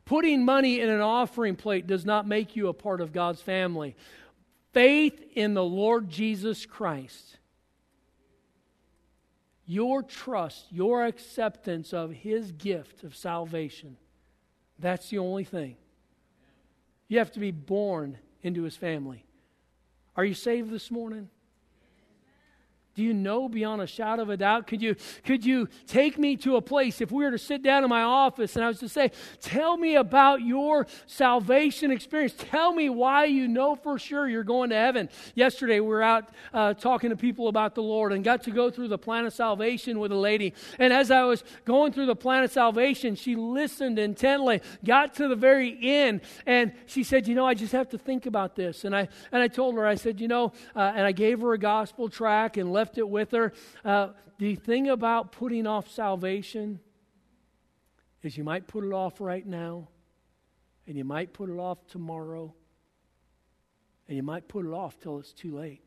Putting 0.03 0.43
money 0.43 0.81
in 0.81 0.89
an 0.89 0.99
offering 0.99 1.55
plate 1.55 1.87
does 1.87 2.05
not 2.05 2.27
make 2.27 2.57
you 2.57 2.67
a 2.67 2.73
part 2.73 2.99
of 2.99 3.13
God's 3.13 3.41
family. 3.41 3.95
Faith 4.73 5.23
in 5.33 5.53
the 5.53 5.63
Lord 5.63 6.09
Jesus 6.09 6.65
Christ, 6.65 7.37
your 9.65 10.03
trust, 10.03 10.65
your 10.71 11.05
acceptance 11.05 11.93
of 11.93 12.11
His 12.11 12.51
gift 12.51 13.03
of 13.03 13.15
salvation, 13.15 13.95
that's 14.77 15.09
the 15.09 15.19
only 15.19 15.45
thing. 15.45 15.77
You 17.07 17.19
have 17.19 17.31
to 17.33 17.39
be 17.39 17.51
born 17.51 18.17
into 18.41 18.63
His 18.63 18.75
family. 18.75 19.23
Are 20.17 20.25
you 20.25 20.33
saved 20.33 20.69
this 20.69 20.91
morning? 20.91 21.29
Do 22.95 23.01
you 23.01 23.13
know 23.13 23.49
beyond 23.49 23.81
a 23.81 23.87
shadow 23.87 24.21
of 24.21 24.29
a 24.29 24.37
doubt? 24.37 24.67
Could 24.67 24.79
you, 24.79 24.95
could 25.23 25.43
you 25.43 25.67
take 25.87 26.19
me 26.19 26.37
to 26.37 26.57
a 26.57 26.61
place 26.61 27.01
if 27.01 27.11
we 27.11 27.23
were 27.23 27.31
to 27.31 27.39
sit 27.39 27.63
down 27.63 27.83
in 27.83 27.89
my 27.89 28.03
office 28.03 28.55
and 28.55 28.63
I 28.63 28.67
was 28.67 28.79
to 28.79 28.89
say, 28.89 29.11
Tell 29.41 29.77
me 29.77 29.95
about 29.95 30.41
your 30.41 30.85
salvation 31.07 31.89
experience. 31.89 32.35
Tell 32.37 32.71
me 32.71 32.89
why 32.89 33.25
you 33.25 33.47
know 33.47 33.75
for 33.75 33.97
sure 33.97 34.27
you're 34.27 34.43
going 34.43 34.69
to 34.69 34.75
heaven. 34.75 35.09
Yesterday, 35.33 35.79
we 35.79 35.87
were 35.87 36.03
out 36.03 36.29
uh, 36.53 36.75
talking 36.75 37.09
to 37.09 37.15
people 37.15 37.47
about 37.47 37.73
the 37.73 37.81
Lord 37.81 38.13
and 38.13 38.23
got 38.23 38.43
to 38.43 38.51
go 38.51 38.69
through 38.69 38.89
the 38.89 38.97
plan 38.99 39.25
of 39.25 39.33
salvation 39.33 39.97
with 39.97 40.11
a 40.11 40.15
lady. 40.15 40.53
And 40.77 40.93
as 40.93 41.09
I 41.09 41.23
was 41.23 41.43
going 41.65 41.93
through 41.93 42.05
the 42.05 42.15
plan 42.15 42.43
of 42.43 42.51
salvation, 42.51 43.15
she 43.15 43.35
listened 43.35 43.97
intently, 43.97 44.61
got 44.85 45.15
to 45.15 45.27
the 45.27 45.35
very 45.35 45.77
end, 45.81 46.21
and 46.45 46.73
she 46.85 47.03
said, 47.03 47.27
You 47.27 47.33
know, 47.33 47.47
I 47.47 47.55
just 47.55 47.71
have 47.71 47.89
to 47.89 47.97
think 47.97 48.27
about 48.27 48.55
this. 48.55 48.85
And 48.85 48.95
I, 48.95 49.07
and 49.31 49.41
I 49.41 49.47
told 49.47 49.75
her, 49.75 49.87
I 49.87 49.95
said, 49.95 50.21
You 50.21 50.27
know, 50.27 50.53
uh, 50.75 50.93
and 50.95 51.07
I 51.07 51.11
gave 51.11 51.41
her 51.41 51.53
a 51.53 51.57
gospel 51.57 52.07
track 52.07 52.57
and 52.57 52.71
let 52.71 52.82
left 52.83 52.97
it 52.97 53.07
with 53.07 53.31
her. 53.31 53.53
Uh, 53.85 54.09
the 54.39 54.55
thing 54.55 54.89
about 54.89 55.31
putting 55.31 55.65
off 55.65 55.89
salvation 55.89 56.81
is 58.21 58.37
you 58.37 58.43
might 58.43 58.67
put 58.67 58.83
it 58.83 58.91
off 58.91 59.21
right 59.21 59.45
now, 59.47 59.87
and 60.85 60.97
you 60.97 61.05
might 61.05 61.31
put 61.31 61.49
it 61.49 61.57
off 61.57 61.77
tomorrow, 61.87 62.53
and 64.09 64.17
you 64.17 64.23
might 64.23 64.49
put 64.49 64.65
it 64.65 64.73
off 64.73 64.99
till 64.99 65.17
it's 65.17 65.31
too 65.31 65.55
late. 65.55 65.81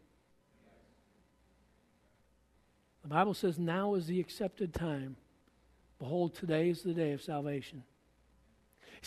The 3.03 3.09
Bible 3.09 3.34
says, 3.34 3.59
Now 3.59 3.94
is 3.94 4.07
the 4.07 4.18
accepted 4.18 4.72
time. 4.72 5.16
Behold, 5.99 6.34
today 6.34 6.70
is 6.70 6.80
the 6.80 6.94
day 6.94 7.12
of 7.12 7.20
salvation. 7.20 7.82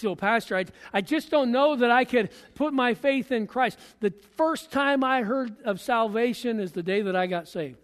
Well, 0.03 0.15
Pastor, 0.15 0.57
I, 0.57 0.65
I 0.93 1.01
just 1.01 1.29
don't 1.29 1.51
know 1.51 1.75
that 1.75 1.91
I 1.91 2.05
could 2.05 2.29
put 2.55 2.73
my 2.73 2.93
faith 2.93 3.31
in 3.31 3.47
Christ. 3.47 3.77
The 3.99 4.13
first 4.37 4.71
time 4.71 5.03
I 5.03 5.23
heard 5.23 5.55
of 5.63 5.81
salvation 5.81 6.59
is 6.59 6.71
the 6.71 6.83
day 6.83 7.01
that 7.01 7.15
I 7.15 7.27
got 7.27 7.47
saved. 7.47 7.77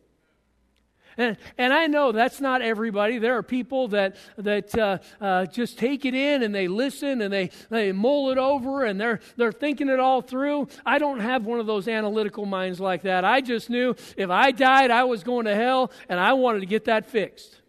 And, 1.17 1.37
and 1.57 1.73
I 1.73 1.87
know 1.87 2.11
that's 2.11 2.41
not 2.41 2.61
everybody. 2.61 3.19
There 3.19 3.37
are 3.37 3.43
people 3.43 3.87
that, 3.89 4.17
that 4.37 4.77
uh, 4.77 4.97
uh, 5.21 5.45
just 5.45 5.79
take 5.79 6.03
it 6.05 6.13
in 6.13 6.43
and 6.43 6.53
they 6.53 6.67
listen 6.67 7.21
and 7.21 7.31
they, 7.31 7.51
they 7.69 7.91
mull 7.91 8.31
it 8.31 8.37
over 8.37 8.83
and 8.83 8.99
they're, 8.99 9.21
they're 9.37 9.51
thinking 9.51 9.87
it 9.87 9.99
all 9.99 10.21
through. 10.21 10.67
I 10.85 10.97
don't 10.97 11.21
have 11.21 11.45
one 11.45 11.59
of 11.59 11.67
those 11.67 11.87
analytical 11.87 12.45
minds 12.45 12.79
like 12.79 13.03
that. 13.03 13.23
I 13.23 13.41
just 13.41 13.69
knew 13.69 13.95
if 14.17 14.29
I 14.29 14.51
died, 14.51 14.91
I 14.91 15.05
was 15.05 15.23
going 15.23 15.45
to 15.45 15.55
hell 15.55 15.91
and 16.09 16.19
I 16.19 16.33
wanted 16.33 16.61
to 16.61 16.65
get 16.65 16.85
that 16.85 17.05
fixed. 17.05 17.61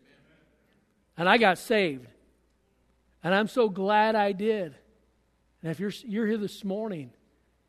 And 1.16 1.28
I 1.28 1.38
got 1.38 1.59
saved. 1.59 2.09
And 3.23 3.35
I'm 3.35 3.49
so 3.49 3.69
glad 3.69 4.14
I 4.14 4.33
did. 4.33 4.75
And 5.62 5.71
if 5.71 5.81
you're, 5.81 5.93
you're 6.05 6.27
here 6.27 6.39
this 6.39 6.64
morning 6.64 7.11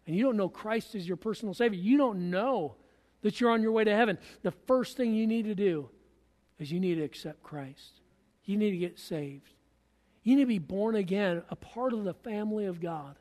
and 0.05 0.15
you 0.15 0.23
don't 0.23 0.37
know 0.37 0.49
Christ 0.49 0.95
as 0.95 1.07
your 1.07 1.17
personal 1.17 1.53
Savior, 1.53 1.79
you 1.79 1.97
don't 1.97 2.29
know 2.29 2.75
that 3.21 3.41
you're 3.41 3.51
on 3.51 3.61
your 3.61 3.71
way 3.71 3.83
to 3.83 3.95
heaven, 3.95 4.17
the 4.43 4.51
first 4.51 4.97
thing 4.97 5.13
you 5.13 5.25
need 5.25 5.45
to 5.45 5.55
do 5.55 5.89
is 6.59 6.71
you 6.71 6.79
need 6.79 6.95
to 6.95 7.03
accept 7.03 7.43
Christ. 7.43 8.01
You 8.45 8.57
need 8.57 8.71
to 8.71 8.77
get 8.77 8.99
saved. 8.99 9.53
You 10.23 10.35
need 10.35 10.43
to 10.43 10.47
be 10.47 10.59
born 10.59 10.95
again, 10.95 11.43
a 11.49 11.55
part 11.55 11.93
of 11.93 12.03
the 12.03 12.13
family 12.13 12.65
of 12.65 12.79
God. 12.81 13.15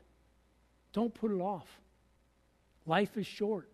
Don't 0.93 1.13
put 1.13 1.31
it 1.31 1.41
off. 1.41 1.67
Life 2.85 3.17
is 3.17 3.27
short. 3.27 3.69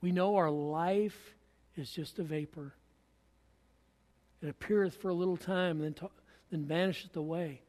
We 0.00 0.12
know 0.12 0.36
our 0.36 0.50
life 0.50 1.34
is 1.76 1.90
just 1.90 2.18
a 2.18 2.22
vapor. 2.22 2.74
It 4.42 4.48
appeareth 4.48 4.96
for 4.96 5.08
a 5.08 5.14
little 5.14 5.36
time 5.36 5.82
and 5.82 5.94
then 5.96 6.08
then 6.50 6.64
vanisheth 6.64 7.16
away. 7.16 7.62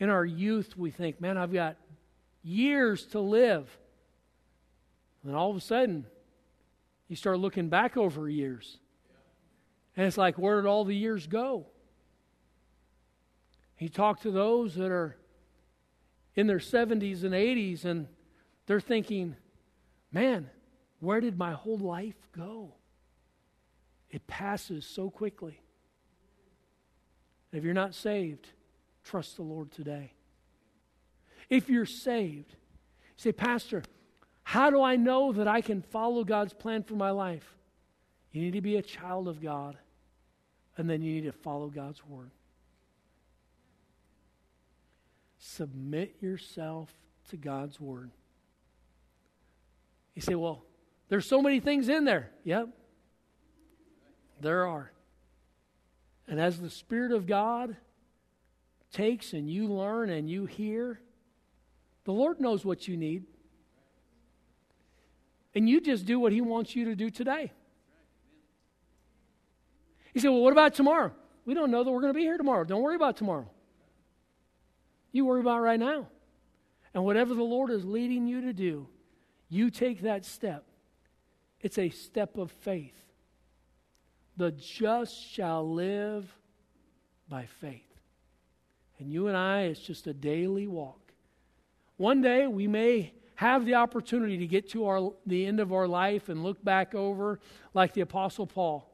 In 0.00 0.10
our 0.10 0.24
youth, 0.24 0.76
we 0.76 0.90
think, 0.90 1.20
man, 1.20 1.38
I've 1.38 1.52
got 1.52 1.76
years 2.42 3.06
to 3.06 3.20
live. 3.20 3.68
And 5.24 5.34
all 5.34 5.50
of 5.50 5.56
a 5.56 5.60
sudden, 5.60 6.06
you 7.08 7.16
start 7.16 7.38
looking 7.38 7.68
back 7.68 7.96
over 7.96 8.28
years. 8.28 8.78
And 9.96 10.06
it's 10.06 10.18
like, 10.18 10.36
where 10.36 10.60
did 10.60 10.68
all 10.68 10.84
the 10.84 10.96
years 10.96 11.26
go? 11.26 11.66
He 13.76 13.88
talked 13.88 14.22
to 14.22 14.30
those 14.30 14.74
that 14.74 14.90
are 14.90 15.16
in 16.34 16.46
their 16.46 16.58
70s 16.58 17.22
and 17.22 17.32
80s, 17.32 17.84
and 17.84 18.08
they're 18.66 18.80
thinking, 18.80 19.36
man, 20.10 20.50
where 21.00 21.20
did 21.20 21.38
my 21.38 21.52
whole 21.52 21.78
life 21.78 22.28
go? 22.36 22.74
It 24.10 24.26
passes 24.26 24.86
so 24.86 25.10
quickly. 25.10 25.60
If 27.54 27.62
you're 27.62 27.72
not 27.72 27.94
saved, 27.94 28.48
trust 29.04 29.36
the 29.36 29.42
Lord 29.42 29.70
today. 29.70 30.12
If 31.48 31.68
you're 31.68 31.86
saved, 31.86 32.56
say, 33.16 33.30
Pastor, 33.30 33.82
how 34.42 34.70
do 34.70 34.82
I 34.82 34.96
know 34.96 35.32
that 35.32 35.46
I 35.46 35.60
can 35.60 35.80
follow 35.80 36.24
God's 36.24 36.52
plan 36.52 36.82
for 36.82 36.94
my 36.94 37.10
life? 37.10 37.56
You 38.32 38.42
need 38.42 38.54
to 38.54 38.60
be 38.60 38.76
a 38.76 38.82
child 38.82 39.28
of 39.28 39.40
God, 39.40 39.76
and 40.76 40.90
then 40.90 41.00
you 41.00 41.14
need 41.14 41.24
to 41.24 41.32
follow 41.32 41.68
God's 41.68 42.04
word. 42.04 42.32
Submit 45.38 46.16
yourself 46.20 46.90
to 47.30 47.36
God's 47.36 47.80
word. 47.80 48.10
You 50.14 50.22
say, 50.22 50.34
well, 50.34 50.64
there's 51.08 51.28
so 51.28 51.40
many 51.40 51.60
things 51.60 51.88
in 51.88 52.04
there. 52.04 52.30
Yep, 52.42 52.70
there 54.40 54.66
are. 54.66 54.90
And 56.26 56.40
as 56.40 56.60
the 56.60 56.70
Spirit 56.70 57.12
of 57.12 57.26
God 57.26 57.76
takes 58.92 59.32
and 59.32 59.50
you 59.50 59.66
learn 59.66 60.10
and 60.10 60.28
you 60.28 60.46
hear, 60.46 61.00
the 62.04 62.12
Lord 62.12 62.40
knows 62.40 62.64
what 62.64 62.88
you 62.88 62.96
need. 62.96 63.24
And 65.54 65.68
you 65.68 65.80
just 65.80 66.06
do 66.06 66.18
what 66.18 66.32
He 66.32 66.40
wants 66.40 66.74
you 66.74 66.86
to 66.86 66.96
do 66.96 67.10
today. 67.10 67.52
You 70.14 70.20
say, 70.20 70.28
well, 70.28 70.40
what 70.40 70.52
about 70.52 70.74
tomorrow? 70.74 71.12
We 71.44 71.54
don't 71.54 71.70
know 71.70 71.84
that 71.84 71.90
we're 71.90 72.00
going 72.00 72.12
to 72.12 72.18
be 72.18 72.22
here 72.22 72.38
tomorrow. 72.38 72.64
Don't 72.64 72.82
worry 72.82 72.96
about 72.96 73.16
tomorrow. 73.16 73.48
You 75.12 75.26
worry 75.26 75.40
about 75.40 75.60
right 75.60 75.78
now. 75.78 76.08
And 76.94 77.04
whatever 77.04 77.34
the 77.34 77.42
Lord 77.42 77.70
is 77.70 77.84
leading 77.84 78.26
you 78.26 78.40
to 78.42 78.52
do, 78.52 78.86
you 79.48 79.70
take 79.70 80.02
that 80.02 80.24
step. 80.24 80.64
It's 81.60 81.78
a 81.78 81.90
step 81.90 82.36
of 82.36 82.50
faith. 82.50 83.03
The 84.36 84.50
just 84.52 85.28
shall 85.28 85.68
live 85.68 86.32
by 87.28 87.46
faith. 87.46 87.82
And 88.98 89.12
you 89.12 89.28
and 89.28 89.36
I, 89.36 89.62
it's 89.62 89.80
just 89.80 90.06
a 90.06 90.14
daily 90.14 90.66
walk. 90.66 91.00
One 91.96 92.20
day 92.20 92.46
we 92.46 92.66
may 92.66 93.12
have 93.36 93.64
the 93.64 93.74
opportunity 93.74 94.38
to 94.38 94.46
get 94.46 94.70
to 94.70 94.86
our, 94.86 95.12
the 95.26 95.46
end 95.46 95.60
of 95.60 95.72
our 95.72 95.86
life 95.86 96.28
and 96.28 96.42
look 96.42 96.62
back 96.64 96.94
over 96.94 97.40
like 97.72 97.92
the 97.92 98.00
Apostle 98.00 98.46
Paul. 98.46 98.90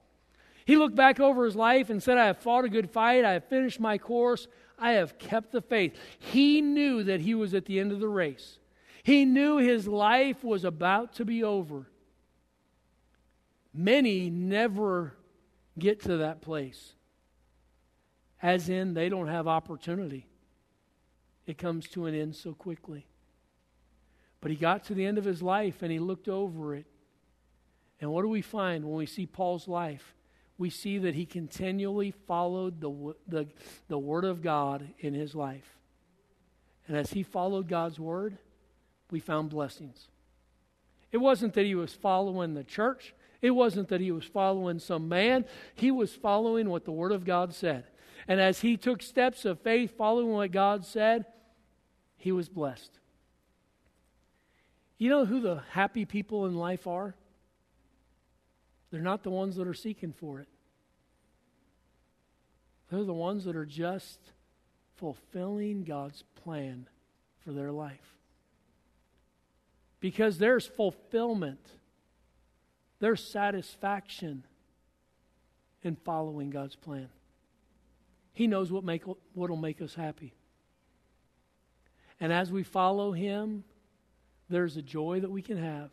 He 0.65 0.77
looked 0.77 0.95
back 0.95 1.21
over 1.21 1.45
his 1.45 1.57
life 1.57 1.91
and 1.91 2.03
said, 2.03 2.19
I 2.19 2.27
have 2.27 2.39
fought 2.39 2.65
a 2.65 2.69
good 2.69 2.91
fight, 2.91 3.25
I 3.25 3.33
have 3.33 3.45
finished 3.45 3.81
my 3.81 3.99
course, 3.99 4.47
I 4.79 4.93
have 4.93 5.19
kept 5.19 5.53
the 5.53 5.61
faith. 5.61 5.95
He 6.19 6.61
knew 6.61 7.03
that 7.05 7.21
he 7.21 7.35
was 7.35 7.55
at 7.55 7.67
the 7.67 7.81
end 7.81 7.93
of 7.93 8.01
the 8.01 8.09
race. 8.09 8.59
He 9.03 9.25
knew 9.25 9.59
his 9.59 9.89
life 9.89 10.45
was 10.45 10.65
about 10.65 11.15
to 11.15 11.25
be 11.25 11.43
over. 11.43 11.87
Many 13.73 14.31
never 14.31 15.15
get 15.81 16.03
to 16.03 16.19
that 16.19 16.41
place, 16.43 16.93
as 18.43 18.69
in, 18.69 18.95
they 18.95 19.09
don't 19.09 19.29
have 19.29 19.49
opportunity. 19.49 20.27
It 21.47 21.59
comes 21.59 21.89
to 21.91 22.07
an 22.07 22.15
end 22.15 22.37
so 22.37 22.55
quickly. 22.55 23.07
But 24.41 24.51
he 24.51 24.57
got 24.57 24.85
to 24.85 24.95
the 24.95 25.05
end 25.05 25.19
of 25.19 25.25
his 25.25 25.43
life 25.43 25.83
and 25.83 25.91
he 25.93 25.99
looked 25.99 26.29
over 26.29 26.75
it. 26.75 26.87
And 28.01 28.11
what 28.11 28.23
do 28.23 28.29
we 28.29 28.41
find 28.41 28.85
when 28.85 28.95
we 28.95 29.07
see 29.07 29.27
Paul's 29.27 29.69
life? 29.69 30.15
We 30.57 30.71
see 30.71 30.99
that 30.99 31.15
he 31.15 31.27
continually 31.27 32.13
followed 32.13 32.81
the, 32.81 33.15
the, 33.27 33.47
the 33.89 33.99
Word 33.99 34.25
of 34.25 34.43
God 34.43 34.87
in 34.99 35.15
his 35.15 35.35
life. 35.35 35.79
And 36.87 36.97
as 36.97 37.13
he 37.13 37.23
followed 37.23 37.69
God's 37.69 37.99
Word, 37.99 38.39
we 39.11 39.21
found 39.21 39.51
blessings. 39.51 40.09
It 41.13 41.19
wasn't 41.19 41.55
that 41.55 41.65
he 41.67 41.75
was 41.75 41.93
following 41.93 42.55
the 42.55 42.65
church, 42.65 43.15
it 43.43 43.51
wasn't 43.51 43.89
that 43.89 44.01
he 44.01 44.11
was 44.11 44.25
following 44.25 44.79
some 44.79 45.09
man. 45.09 45.45
He 45.75 45.91
was 45.91 46.15
following 46.15 46.69
what 46.69 46.85
the 46.85 46.93
Word 46.93 47.13
of 47.13 47.25
God 47.25 47.55
said. 47.55 47.85
And 48.29 48.41
as 48.41 48.61
he 48.61 48.77
took 48.77 49.03
steps 49.03 49.45
of 49.45 49.61
faith 49.61 49.97
following 49.97 50.31
what 50.31 50.53
God 50.53 50.85
said, 50.85 51.25
he 52.17 52.33
was 52.33 52.49
blessed. 52.49 52.99
You 54.99 55.09
know 55.09 55.25
who 55.25 55.41
the 55.41 55.63
happy 55.71 56.05
people 56.05 56.45
in 56.45 56.55
life 56.55 56.87
are? 56.87 57.15
They're 58.91 59.01
not 59.01 59.23
the 59.23 59.31
ones 59.31 59.57
that 59.57 59.67
are 59.67 59.75
seeking 59.75 60.13
for 60.13 60.41
it. 60.41 60.49
They're 62.91 63.05
the 63.05 63.15
ones 63.15 63.45
that 63.45 63.57
are 63.57 63.65
just 63.65 64.19
fulfilling 64.97 65.85
God's 65.85 66.25
plan 66.45 66.87
for 67.45 67.53
their 67.53 67.73
life. 67.73 68.17
Because 70.01 70.39
there's 70.39 70.67
fulfillment, 70.67 71.65
there's 73.01 73.25
satisfaction 73.25 74.45
in 75.83 75.97
following 75.97 76.51
God's 76.51 76.77
plan. 76.77 77.09
He 78.33 78.47
knows 78.47 78.71
what 78.71 78.85
make, 78.85 79.03
what'll 79.35 79.57
make 79.57 79.83
us 79.83 79.95
happy. 79.95 80.35
And 82.21 82.33
as 82.33 82.53
we 82.53 82.63
follow 82.63 83.13
Him, 83.13 83.65
there's 84.49 84.77
a 84.77 84.83
joy 84.83 85.21
that 85.21 85.31
we 85.31 85.43
can 85.43 85.57
have. 85.57 85.91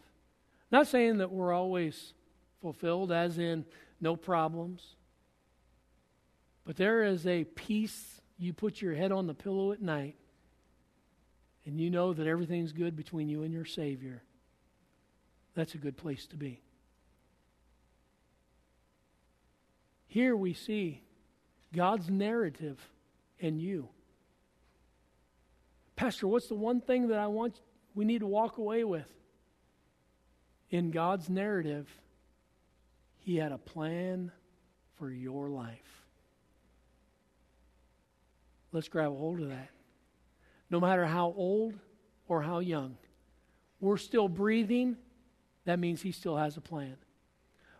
Not 0.69 0.87
saying 0.87 1.17
that 1.17 1.31
we're 1.31 1.53
always 1.53 2.13
fulfilled, 2.61 3.11
as 3.11 3.37
in 3.37 3.65
no 4.01 4.15
problems, 4.17 4.95
but 6.65 6.75
there 6.75 7.03
is 7.03 7.25
a 7.25 7.45
peace. 7.45 8.19
You 8.37 8.51
put 8.51 8.81
your 8.81 8.93
head 8.93 9.13
on 9.13 9.27
the 9.27 9.33
pillow 9.33 9.71
at 9.71 9.81
night, 9.81 10.15
and 11.65 11.79
you 11.79 11.89
know 11.89 12.13
that 12.13 12.27
everything's 12.27 12.73
good 12.73 12.97
between 12.97 13.29
you 13.29 13.43
and 13.43 13.53
your 13.53 13.65
Savior. 13.65 14.21
That's 15.55 15.73
a 15.73 15.77
good 15.77 15.95
place 15.95 16.27
to 16.27 16.35
be. 16.35 16.61
Here 20.07 20.35
we 20.35 20.53
see 20.53 21.03
God's 21.73 22.09
narrative 22.09 22.79
in 23.39 23.59
you. 23.59 23.89
Pastor, 25.95 26.27
what's 26.27 26.47
the 26.47 26.55
one 26.55 26.81
thing 26.81 27.09
that 27.09 27.19
I 27.19 27.27
want 27.27 27.59
we 27.97 28.05
need 28.05 28.19
to 28.19 28.27
walk 28.27 28.59
away 28.59 28.83
with. 28.83 29.11
In 30.69 30.91
God's 30.91 31.29
narrative, 31.29 31.89
He 33.17 33.37
had 33.37 33.51
a 33.51 33.57
plan 33.57 34.31
for 34.99 35.09
your 35.09 35.49
life. 35.49 36.05
Let's 38.71 38.87
grab 38.87 39.11
a 39.11 39.15
hold 39.15 39.39
of 39.39 39.49
that. 39.49 39.69
No 40.69 40.79
matter 40.79 41.07
how 41.07 41.33
old 41.35 41.73
or 42.27 42.43
how 42.43 42.59
young, 42.59 42.97
we're 43.79 43.97
still 43.97 44.27
breathing. 44.27 44.95
That 45.65 45.79
means 45.79 46.03
He 46.03 46.11
still 46.11 46.37
has 46.37 46.55
a 46.55 46.61
plan. 46.61 46.97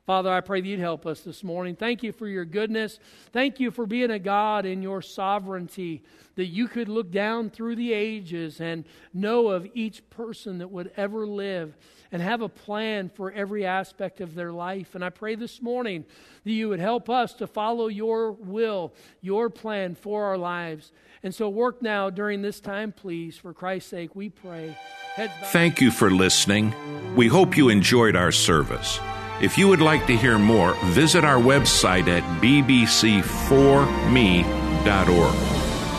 Father, 0.07 0.31
I 0.31 0.39
pray 0.39 0.61
that 0.61 0.67
you'd 0.67 0.79
help 0.79 1.05
us 1.05 1.19
this 1.19 1.43
morning. 1.43 1.75
Thank 1.75 2.01
you 2.01 2.13
for 2.13 2.29
your 2.29 2.45
goodness. 2.45 2.97
Thank 3.33 3.59
you 3.59 3.71
for 3.71 3.85
being 3.85 4.09
a 4.09 4.19
God 4.19 4.65
in 4.65 4.81
your 4.81 5.01
sovereignty, 5.01 6.01
that 6.35 6.45
you 6.45 6.69
could 6.69 6.87
look 6.87 7.11
down 7.11 7.49
through 7.49 7.75
the 7.75 7.91
ages 7.91 8.61
and 8.61 8.85
know 9.13 9.49
of 9.49 9.67
each 9.73 10.09
person 10.09 10.59
that 10.59 10.71
would 10.71 10.93
ever 10.95 11.27
live 11.27 11.75
and 12.09 12.21
have 12.21 12.39
a 12.39 12.47
plan 12.47 13.09
for 13.09 13.33
every 13.33 13.65
aspect 13.65 14.21
of 14.21 14.33
their 14.33 14.53
life. 14.53 14.95
And 14.95 15.03
I 15.03 15.09
pray 15.09 15.35
this 15.35 15.61
morning 15.61 16.05
that 16.45 16.51
you 16.53 16.69
would 16.69 16.79
help 16.79 17.09
us 17.09 17.33
to 17.33 17.45
follow 17.45 17.87
your 17.87 18.31
will, 18.31 18.93
your 19.19 19.49
plan 19.49 19.93
for 19.93 20.23
our 20.23 20.37
lives. 20.37 20.93
And 21.21 21.35
so 21.35 21.49
work 21.49 21.81
now 21.81 22.09
during 22.09 22.41
this 22.41 22.61
time, 22.61 22.93
please. 22.93 23.35
For 23.37 23.53
Christ's 23.53 23.89
sake, 23.89 24.15
we 24.15 24.29
pray. 24.29 24.77
Thank 25.17 25.81
you 25.81 25.91
for 25.91 26.09
listening. 26.09 26.73
We 27.17 27.27
hope 27.27 27.57
you 27.57 27.67
enjoyed 27.67 28.15
our 28.15 28.31
service. 28.31 29.01
If 29.39 29.57
you 29.57 29.67
would 29.67 29.81
like 29.81 30.07
to 30.07 30.15
hear 30.17 30.39
more, 30.39 30.73
visit 30.85 31.23
our 31.23 31.39
website 31.39 32.07
at 32.07 32.23
bbc4me.org. 32.41 33.13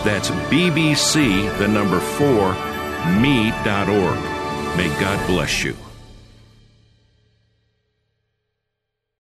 That's 0.04 0.30
bbc, 0.30 1.58
the 1.58 1.68
number 1.68 2.00
4, 2.00 2.52
me.org. 3.20 4.18
May 4.76 4.88
God 5.00 5.26
bless 5.28 5.62
you. 5.62 5.76